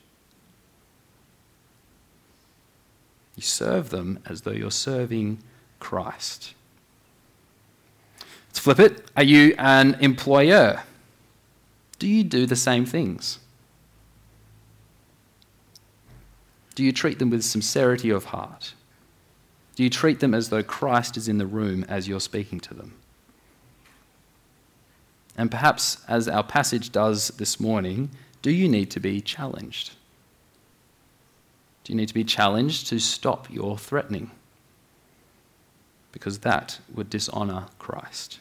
You 3.35 3.43
serve 3.43 3.91
them 3.91 4.21
as 4.27 4.43
though 4.43 4.53
you're 4.53 4.71
serving 4.71 5.39
Christ. 5.79 6.55
Let's 8.49 8.61
flip 8.61 8.79
it. 8.79 9.11
Are 9.17 9.23
you 9.23 9.55
an 9.59 9.95
employer? 10.01 10.85
Do 11.99 12.07
you 12.07 12.25
do 12.25 12.47
the 12.47 12.57
same 12.57 12.87
things? 12.87 13.41
Do 16.77 16.85
you 16.85 16.93
treat 16.93 17.19
them 17.19 17.31
with 17.31 17.45
sincerity 17.45 18.11
of 18.11 18.27
heart? 18.27 18.73
Do 19.75 19.83
you 19.83 19.91
treat 19.91 20.21
them 20.21 20.33
as 20.33 20.49
though 20.49 20.63
Christ 20.63 21.17
is 21.17 21.29
in 21.29 21.39
the 21.39 21.47
room 21.47 21.85
as 21.89 22.09
you're 22.09 22.21
speaking 22.21 22.61
to 22.61 22.75
them? 22.75 22.95
And 25.37 25.51
perhaps, 25.51 25.99
as 26.09 26.29
our 26.29 26.43
passage 26.43 26.91
does 26.91 27.29
this 27.37 27.61
morning, 27.61 28.11
do 28.43 28.51
you 28.51 28.69
need 28.69 28.91
to 28.93 29.01
be 29.01 29.21
challenged? 29.21 29.93
Do 31.85 31.93
you 31.93 31.97
need 31.97 32.09
to 32.09 32.15
be 32.15 32.25
challenged 32.25 32.87
to 32.89 32.99
stop 32.99 33.51
your 33.51 33.77
threatening? 33.77 34.31
Because 36.11 36.39
that 36.41 36.79
would 36.95 37.11
dishonor 37.11 37.67
Christ. 37.79 38.41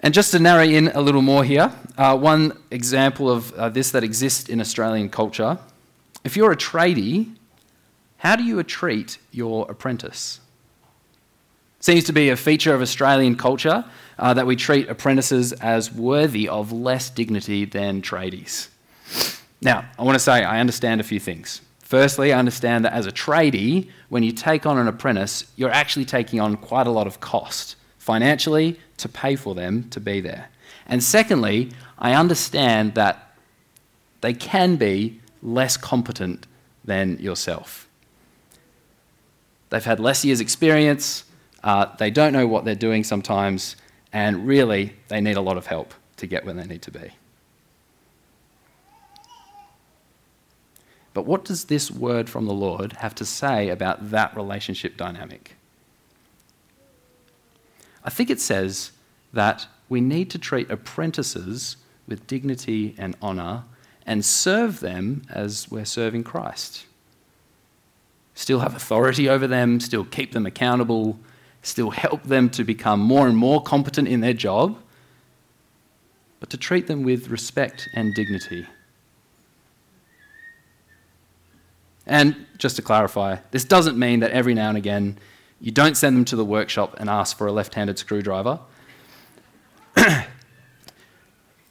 And 0.00 0.14
just 0.14 0.30
to 0.30 0.38
narrow 0.38 0.62
in 0.62 0.88
a 0.88 1.00
little 1.00 1.22
more 1.22 1.42
here, 1.42 1.72
uh, 1.98 2.16
one 2.16 2.56
example 2.70 3.30
of 3.30 3.52
uh, 3.54 3.68
this 3.70 3.90
that 3.90 4.04
exists 4.04 4.48
in 4.48 4.60
Australian 4.60 5.08
culture 5.08 5.58
if 6.26 6.36
you're 6.36 6.50
a 6.50 6.56
tradie, 6.56 7.36
how 8.16 8.34
do 8.34 8.42
you 8.42 8.60
treat 8.64 9.18
your 9.30 9.70
apprentice? 9.70 10.40
Seems 11.86 12.02
to 12.02 12.12
be 12.12 12.30
a 12.30 12.36
feature 12.36 12.74
of 12.74 12.82
Australian 12.82 13.36
culture 13.36 13.84
uh, 14.18 14.34
that 14.34 14.44
we 14.44 14.56
treat 14.56 14.88
apprentices 14.88 15.52
as 15.52 15.92
worthy 15.92 16.48
of 16.48 16.72
less 16.72 17.10
dignity 17.10 17.64
than 17.64 18.02
tradies. 18.02 18.66
Now, 19.62 19.84
I 19.96 20.02
want 20.02 20.16
to 20.16 20.18
say 20.18 20.42
I 20.42 20.58
understand 20.58 21.00
a 21.00 21.04
few 21.04 21.20
things. 21.20 21.60
Firstly, 21.78 22.32
I 22.32 22.40
understand 22.40 22.84
that 22.84 22.92
as 22.92 23.06
a 23.06 23.12
tradie, 23.12 23.88
when 24.08 24.24
you 24.24 24.32
take 24.32 24.66
on 24.66 24.78
an 24.78 24.88
apprentice, 24.88 25.44
you're 25.54 25.70
actually 25.70 26.06
taking 26.06 26.40
on 26.40 26.56
quite 26.56 26.88
a 26.88 26.90
lot 26.90 27.06
of 27.06 27.20
cost 27.20 27.76
financially 27.98 28.80
to 28.96 29.08
pay 29.08 29.36
for 29.36 29.54
them 29.54 29.88
to 29.90 30.00
be 30.00 30.20
there. 30.20 30.48
And 30.88 31.04
secondly, 31.04 31.70
I 32.00 32.14
understand 32.14 32.96
that 32.96 33.36
they 34.22 34.34
can 34.34 34.74
be 34.74 35.20
less 35.40 35.76
competent 35.76 36.48
than 36.84 37.16
yourself. 37.20 37.88
They've 39.70 39.84
had 39.84 40.00
less 40.00 40.24
years' 40.24 40.40
experience, 40.40 41.22
uh, 41.66 41.92
they 41.96 42.12
don't 42.12 42.32
know 42.32 42.46
what 42.46 42.64
they're 42.64 42.76
doing 42.76 43.02
sometimes, 43.02 43.74
and 44.12 44.46
really, 44.46 44.92
they 45.08 45.20
need 45.20 45.36
a 45.36 45.40
lot 45.40 45.56
of 45.56 45.66
help 45.66 45.94
to 46.16 46.24
get 46.24 46.44
where 46.44 46.54
they 46.54 46.64
need 46.64 46.80
to 46.82 46.92
be. 46.92 47.10
But 51.12 51.26
what 51.26 51.44
does 51.44 51.64
this 51.64 51.90
word 51.90 52.30
from 52.30 52.46
the 52.46 52.54
Lord 52.54 52.92
have 52.98 53.16
to 53.16 53.24
say 53.24 53.68
about 53.68 54.12
that 54.12 54.36
relationship 54.36 54.96
dynamic? 54.96 55.56
I 58.04 58.10
think 58.10 58.30
it 58.30 58.40
says 58.40 58.92
that 59.32 59.66
we 59.88 60.00
need 60.00 60.30
to 60.30 60.38
treat 60.38 60.70
apprentices 60.70 61.78
with 62.06 62.28
dignity 62.28 62.94
and 62.96 63.16
honour 63.20 63.64
and 64.06 64.24
serve 64.24 64.78
them 64.78 65.22
as 65.28 65.68
we're 65.68 65.84
serving 65.84 66.22
Christ. 66.22 66.86
Still 68.36 68.60
have 68.60 68.76
authority 68.76 69.28
over 69.28 69.48
them, 69.48 69.80
still 69.80 70.04
keep 70.04 70.30
them 70.30 70.46
accountable, 70.46 71.18
still 71.66 71.90
help 71.90 72.22
them 72.24 72.48
to 72.50 72.64
become 72.64 73.00
more 73.00 73.26
and 73.26 73.36
more 73.36 73.62
competent 73.62 74.08
in 74.08 74.20
their 74.20 74.32
job, 74.32 74.78
but 76.40 76.50
to 76.50 76.56
treat 76.56 76.86
them 76.86 77.02
with 77.02 77.28
respect 77.28 77.88
and 77.94 78.14
dignity. 78.14 78.66
And 82.06 82.46
just 82.58 82.76
to 82.76 82.82
clarify, 82.82 83.38
this 83.50 83.64
doesn't 83.64 83.98
mean 83.98 84.20
that 84.20 84.30
every 84.30 84.54
now 84.54 84.68
and 84.68 84.78
again 84.78 85.18
you 85.60 85.72
don't 85.72 85.96
send 85.96 86.16
them 86.16 86.24
to 86.26 86.36
the 86.36 86.44
workshop 86.44 86.94
and 86.98 87.08
ask 87.08 87.36
for 87.36 87.46
a 87.46 87.52
left 87.52 87.74
handed 87.74 87.98
screwdriver. 87.98 88.60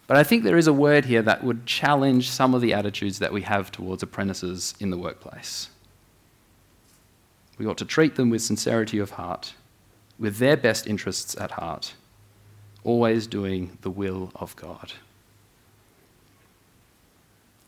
But 0.07 0.17
I 0.17 0.23
think 0.23 0.43
there 0.43 0.57
is 0.57 0.67
a 0.67 0.73
word 0.73 1.05
here 1.05 1.21
that 1.23 1.43
would 1.43 1.65
challenge 1.65 2.29
some 2.29 2.53
of 2.53 2.61
the 2.61 2.73
attitudes 2.73 3.19
that 3.19 3.33
we 3.33 3.41
have 3.41 3.71
towards 3.71 4.03
apprentices 4.03 4.75
in 4.79 4.91
the 4.91 4.97
workplace. 4.97 5.69
We 7.57 7.65
ought 7.65 7.77
to 7.79 7.85
treat 7.85 8.15
them 8.15 8.29
with 8.29 8.41
sincerity 8.41 8.99
of 8.99 9.11
heart, 9.11 9.53
with 10.17 10.37
their 10.37 10.57
best 10.57 10.87
interests 10.87 11.35
at 11.39 11.51
heart, 11.51 11.93
always 12.83 13.27
doing 13.27 13.77
the 13.81 13.89
will 13.89 14.31
of 14.35 14.55
God. 14.55 14.93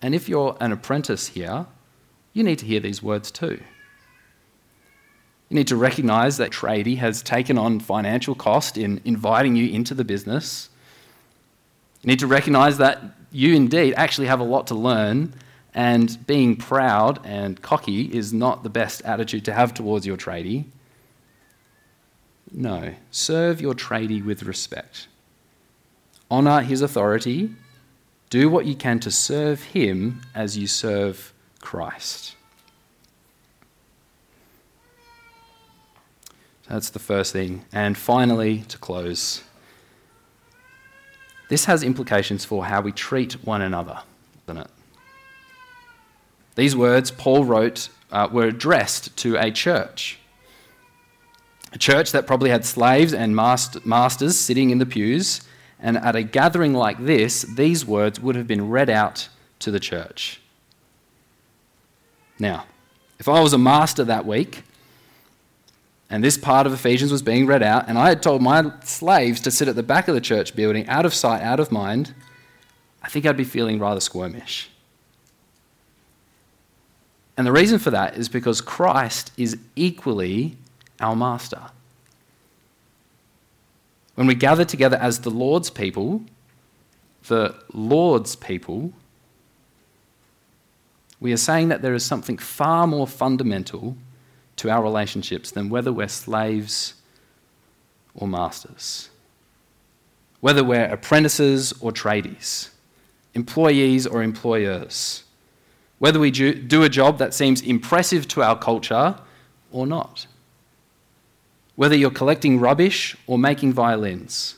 And 0.02 0.14
if 0.14 0.30
you're 0.30 0.56
an 0.60 0.72
apprentice 0.72 1.28
here, 1.28 1.66
you 2.34 2.44
need 2.44 2.60
to 2.60 2.66
hear 2.66 2.80
these 2.80 3.02
words 3.02 3.32
too. 3.32 3.60
You 5.50 5.56
need 5.56 5.68
to 5.68 5.76
recognize 5.76 6.38
that 6.38 6.52
tradie 6.52 6.98
has 6.98 7.22
taken 7.22 7.58
on 7.58 7.80
financial 7.80 8.36
cost 8.36 8.78
in 8.78 9.02
inviting 9.06 9.56
you 9.56 9.70
into 9.70 9.94
the 9.94 10.04
business. 10.04 10.70
You 12.04 12.10
need 12.10 12.20
to 12.20 12.28
recognize 12.28 12.78
that 12.78 13.02
you 13.32 13.56
indeed 13.56 13.94
actually 13.96 14.28
have 14.28 14.40
a 14.40 14.44
lot 14.44 14.68
to 14.68 14.76
learn, 14.76 15.34
and 15.74 16.26
being 16.28 16.56
proud 16.56 17.20
and 17.26 17.62
cocky 17.62 18.04
is 18.14 18.34
not 18.34 18.64
the 18.64 18.70
best 18.70 19.02
attitude 19.04 19.46
to 19.46 19.54
have 19.54 19.74
towards 19.74 20.06
your 20.06 20.18
tradie. 20.18 20.66
No, 22.52 22.96
serve 23.12 23.62
your 23.62 23.74
tradie 23.74 24.24
with 24.24 24.44
respect. 24.44 25.08
Honour 26.32 26.62
his 26.62 26.82
authority. 26.82 27.52
Do 28.30 28.50
what 28.50 28.66
you 28.66 28.76
can 28.76 29.00
to 29.02 29.12
serve 29.12 29.64
him 29.64 30.22
as 30.36 30.58
you 30.58 30.68
serve 30.68 31.34
Christ. 31.62 32.36
That's 36.68 36.90
the 36.90 37.00
first 37.00 37.32
thing. 37.32 37.64
And 37.72 37.98
finally, 37.98 38.64
to 38.68 38.78
close, 38.78 39.44
this 41.48 41.66
has 41.66 41.84
implications 41.84 42.44
for 42.44 42.66
how 42.66 42.82
we 42.82 42.92
treat 42.92 43.46
one 43.46 43.62
another, 43.62 44.00
doesn't 44.46 44.64
it? 44.64 44.72
These 46.56 46.76
words 46.76 47.12
Paul 47.12 47.46
wrote 47.46 47.90
uh, 48.12 48.28
were 48.32 48.48
addressed 48.48 49.16
to 49.18 49.38
a 49.38 49.52
church. 49.52 50.20
A 51.74 51.78
church 51.78 52.12
that 52.14 52.26
probably 52.26 52.50
had 52.50 52.66
slaves 52.66 53.14
and 53.14 53.36
masters 53.36 54.40
sitting 54.40 54.70
in 54.70 54.78
the 54.78 54.86
pews. 54.86 55.42
And 55.80 55.98
at 55.98 56.16
a 56.16 56.24
gathering 56.24 56.74
like 56.74 57.06
this, 57.06 57.44
these 57.44 57.86
words 57.86 58.20
would 58.20 58.36
have 58.36 58.48
been 58.48 58.70
read 58.70 58.90
out 58.90 59.30
to 59.60 59.70
the 59.70 59.80
church. 59.80 60.42
Now, 62.40 62.66
if 63.20 63.28
I 63.28 63.42
was 63.42 63.54
a 63.54 63.58
master 63.58 64.04
that 64.04 64.26
week, 64.26 64.64
and 66.10 66.24
this 66.24 66.38
part 66.38 66.66
of 66.66 66.74
Ephesians 66.74 67.12
was 67.12 67.22
being 67.22 67.46
read 67.46 67.62
out, 67.62 67.90
and 67.90 67.98
I 67.98 68.10
had 68.10 68.24
told 68.24 68.42
my 68.42 68.72
slaves 68.84 69.42
to 69.42 69.52
sit 69.52 69.68
at 69.68 69.76
the 69.76 69.84
back 69.84 70.08
of 70.08 70.16
the 70.16 70.22
church 70.22 70.56
building, 70.56 70.88
out 70.88 71.06
of 71.06 71.14
sight, 71.14 71.42
out 71.42 71.60
of 71.60 71.72
mind, 71.72 72.14
I 73.04 73.10
think 73.10 73.26
I'd 73.26 73.38
be 73.38 73.44
feeling 73.44 73.78
rather 73.78 74.00
squirmish. 74.00 74.68
And 77.38 77.46
the 77.46 77.52
reason 77.52 77.78
for 77.78 77.92
that 77.92 78.18
is 78.18 78.30
because 78.30 78.62
Christ 78.62 79.32
is 79.38 79.58
equally 79.76 80.58
our 81.00 81.16
master. 81.16 81.62
When 84.16 84.28
we 84.28 84.36
gather 84.36 84.66
together 84.66 84.98
as 84.98 85.20
the 85.20 85.30
Lord's 85.30 85.70
people, 85.70 86.24
the 87.28 87.56
Lord's 87.72 88.36
people, 88.36 88.94
we 91.20 91.34
are 91.34 91.38
saying 91.38 91.68
that 91.70 91.82
there 91.82 91.94
is 91.94 92.06
something 92.06 92.38
far 92.38 92.88
more 92.88 93.08
fundamental 93.08 93.98
to 94.58 94.70
our 94.70 94.82
relationships 94.82 95.52
than 95.52 95.70
whether 95.70 95.94
we're 95.94 96.08
slaves 96.08 96.96
or 98.16 98.28
masters, 98.28 99.10
whether 100.40 100.64
we're 100.64 100.86
apprentices 100.86 101.74
or 101.80 101.92
tradies, 101.92 102.70
employees 103.36 104.08
or 104.08 104.24
employers, 104.24 105.24
whether 106.00 106.20
we 106.20 106.32
do 106.32 106.84
a 106.84 106.90
job 106.90 107.20
that 107.20 107.34
seems 107.34 107.62
impressive 107.62 108.28
to 108.30 108.42
our 108.42 108.58
culture 108.58 109.16
or 109.72 109.86
not, 109.86 110.26
whether 111.78 111.96
you're 111.96 112.10
collecting 112.10 112.60
rubbish 112.60 113.16
or 113.28 113.38
making 113.38 113.72
violins. 113.72 114.56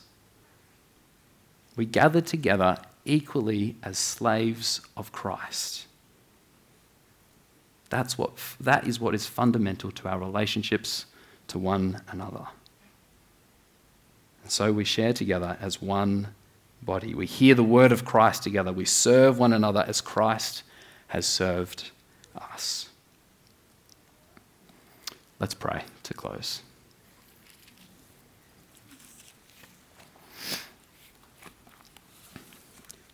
We 1.76 1.84
gather 1.84 2.22
together 2.22 2.78
equally 3.04 3.76
as 3.82 3.98
slaves 3.98 4.80
of 4.96 5.12
Christ. 5.12 5.86
That's 7.90 8.16
what, 8.16 8.32
that 8.58 8.86
is 8.86 8.98
what 8.98 9.14
is 9.14 9.26
fundamental 9.26 9.90
to 9.92 10.08
our 10.08 10.18
relationships 10.18 11.04
to 11.48 11.58
one 11.58 12.00
another. 12.08 12.46
And 14.42 14.50
so 14.50 14.72
we 14.72 14.84
share 14.84 15.12
together 15.12 15.58
as 15.60 15.82
one 15.82 16.28
body. 16.80 17.14
We 17.14 17.26
hear 17.26 17.54
the 17.54 17.62
word 17.62 17.92
of 17.92 18.06
Christ 18.06 18.42
together. 18.42 18.72
We 18.72 18.86
serve 18.86 19.38
one 19.38 19.52
another 19.52 19.84
as 19.86 20.00
Christ 20.00 20.62
has 21.08 21.26
served 21.26 21.90
us. 22.34 22.88
Let's 25.38 25.54
pray 25.54 25.82
to 26.04 26.14
close. 26.14 26.62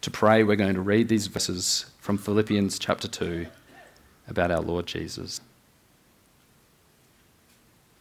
To 0.07 0.11
pray, 0.13 0.45
we're 0.45 0.55
going 0.55 0.77
to 0.77 0.81
read 0.81 1.09
these 1.09 1.27
verses 1.27 1.87
from 1.99 2.17
Philippians 2.17 2.79
chapter 2.79 3.09
2 3.09 3.49
about 4.29 4.53
our 4.53 4.61
Lord 4.61 4.87
Jesus. 4.87 5.41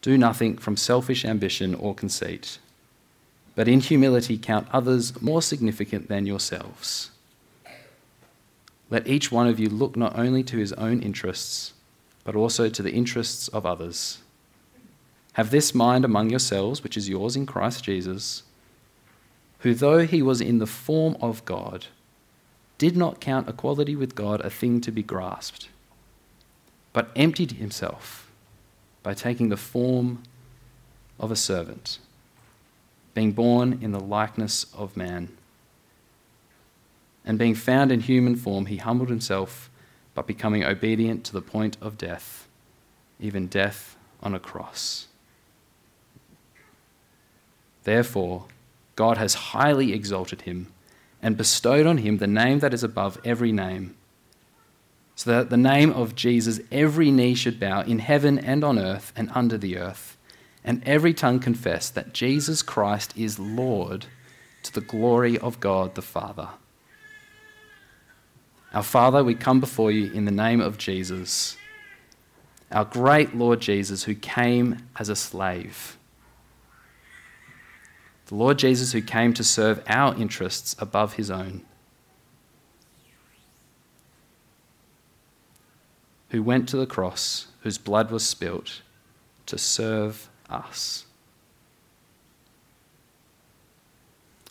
Do 0.02 0.16
nothing 0.16 0.56
from 0.56 0.76
selfish 0.76 1.24
ambition 1.24 1.74
or 1.74 1.96
conceit, 1.96 2.60
but 3.56 3.66
in 3.66 3.80
humility 3.80 4.38
count 4.38 4.68
others 4.72 5.20
more 5.20 5.42
significant 5.42 6.06
than 6.06 6.26
yourselves. 6.26 7.10
Let 8.88 9.08
each 9.08 9.32
one 9.32 9.48
of 9.48 9.58
you 9.58 9.68
look 9.68 9.96
not 9.96 10.16
only 10.16 10.44
to 10.44 10.58
his 10.58 10.72
own 10.74 11.00
interests, 11.00 11.72
but 12.22 12.36
also 12.36 12.68
to 12.68 12.82
the 12.84 12.92
interests 12.92 13.48
of 13.48 13.66
others. 13.66 14.18
Have 15.32 15.50
this 15.50 15.74
mind 15.74 16.04
among 16.04 16.30
yourselves, 16.30 16.84
which 16.84 16.96
is 16.96 17.08
yours 17.08 17.34
in 17.34 17.46
Christ 17.46 17.82
Jesus, 17.82 18.44
who, 19.60 19.74
though 19.74 20.06
he 20.06 20.22
was 20.22 20.40
in 20.40 20.58
the 20.58 20.68
form 20.68 21.16
of 21.20 21.44
God, 21.44 21.86
did 22.78 22.96
not 22.96 23.20
count 23.20 23.48
equality 23.48 23.96
with 23.96 24.14
God 24.14 24.40
a 24.40 24.50
thing 24.50 24.80
to 24.82 24.90
be 24.90 25.02
grasped 25.02 25.68
but 26.96 27.10
emptied 27.14 27.52
himself 27.52 28.32
by 29.02 29.12
taking 29.12 29.50
the 29.50 29.56
form 29.58 30.22
of 31.20 31.30
a 31.30 31.36
servant, 31.36 31.98
being 33.12 33.32
born 33.32 33.78
in 33.82 33.92
the 33.92 34.00
likeness 34.00 34.64
of 34.72 34.96
man. 34.96 35.28
And 37.22 37.38
being 37.38 37.54
found 37.54 37.92
in 37.92 38.00
human 38.00 38.34
form, 38.34 38.64
he 38.64 38.78
humbled 38.78 39.10
himself 39.10 39.68
by 40.14 40.22
becoming 40.22 40.64
obedient 40.64 41.22
to 41.24 41.34
the 41.34 41.42
point 41.42 41.76
of 41.82 41.98
death, 41.98 42.48
even 43.20 43.46
death 43.46 43.94
on 44.22 44.34
a 44.34 44.40
cross. 44.40 45.06
Therefore, 47.84 48.46
God 48.94 49.18
has 49.18 49.34
highly 49.52 49.92
exalted 49.92 50.40
him 50.40 50.68
and 51.22 51.36
bestowed 51.36 51.86
on 51.86 51.98
him 51.98 52.18
the 52.18 52.26
name 52.26 52.58
that 52.60 52.74
is 52.74 52.82
above 52.82 53.18
every 53.24 53.52
name 53.52 53.96
so 55.16 55.30
that 55.30 55.48
the 55.48 55.56
name 55.56 55.90
of 55.92 56.14
Jesus 56.14 56.60
every 56.70 57.10
knee 57.10 57.34
should 57.34 57.58
bow 57.58 57.80
in 57.80 57.98
heaven 57.98 58.38
and 58.38 58.62
on 58.62 58.78
earth 58.78 59.14
and 59.16 59.30
under 59.34 59.56
the 59.56 59.78
earth, 59.78 60.16
and 60.62 60.82
every 60.86 61.14
tongue 61.14 61.40
confess 61.40 61.88
that 61.88 62.12
Jesus 62.12 62.62
Christ 62.62 63.14
is 63.16 63.38
Lord 63.38 64.04
to 64.62 64.72
the 64.72 64.82
glory 64.82 65.38
of 65.38 65.58
God 65.58 65.94
the 65.94 66.02
Father. 66.02 66.50
Our 68.74 68.82
Father, 68.82 69.24
we 69.24 69.34
come 69.34 69.58
before 69.58 69.90
you 69.90 70.12
in 70.12 70.26
the 70.26 70.30
name 70.30 70.60
of 70.60 70.76
Jesus, 70.76 71.56
our 72.70 72.84
great 72.84 73.34
Lord 73.34 73.60
Jesus, 73.60 74.04
who 74.04 74.14
came 74.14 74.86
as 74.98 75.08
a 75.08 75.16
slave. 75.16 75.95
The 78.26 78.34
Lord 78.34 78.58
Jesus, 78.58 78.92
who 78.92 79.02
came 79.02 79.32
to 79.34 79.44
serve 79.44 79.82
our 79.86 80.14
interests 80.16 80.74
above 80.78 81.14
his 81.14 81.30
own. 81.30 81.62
who 86.30 86.42
went 86.42 86.68
to 86.68 86.76
the 86.76 86.86
cross, 86.86 87.46
whose 87.60 87.78
blood 87.78 88.10
was 88.10 88.26
spilt, 88.26 88.82
to 89.46 89.56
serve 89.56 90.28
us. 90.50 91.04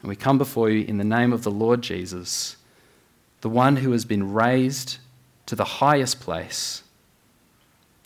And 0.01 0.09
we 0.09 0.15
come 0.15 0.37
before 0.37 0.69
you 0.69 0.85
in 0.85 0.97
the 0.97 1.03
name 1.03 1.33
of 1.33 1.43
the 1.43 1.51
Lord 1.51 1.81
Jesus, 1.81 2.57
the 3.41 3.49
one 3.49 3.77
who 3.77 3.91
has 3.91 4.05
been 4.05 4.33
raised 4.33 4.97
to 5.45 5.55
the 5.55 5.65
highest 5.65 6.19
place, 6.19 6.83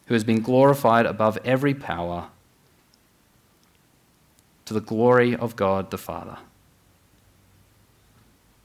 who 0.08 0.14
has 0.14 0.24
been 0.24 0.42
glorified 0.42 1.06
above 1.06 1.38
every 1.46 1.74
power, 1.74 2.28
to 4.70 4.74
the 4.74 4.80
glory 4.80 5.36
of 5.36 5.58
God 5.58 5.92
the 5.92 5.98
Father. 5.98 6.38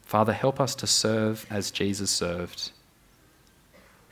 Father, 0.03 0.33
help 0.33 0.61
us 0.61 0.77
to 0.77 0.87
serve 0.87 1.45
as 1.51 1.73
Jesus 1.73 2.11
served 2.11 2.71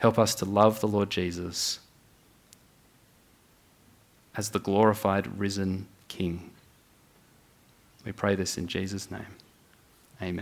Help 0.03 0.19
us 0.19 0.35
to 0.35 0.43
love 0.43 0.81
the 0.81 0.87
Lord 0.87 1.09
Jesus 1.09 1.79
as 4.35 4.49
the 4.49 4.59
glorified, 4.59 5.39
risen 5.39 5.87
King. 6.09 6.51
We 8.03 8.11
pray 8.11 8.35
this 8.35 8.57
in 8.57 8.67
Jesus' 8.67 9.09
name. 9.09 9.37
Amen. 10.21 10.41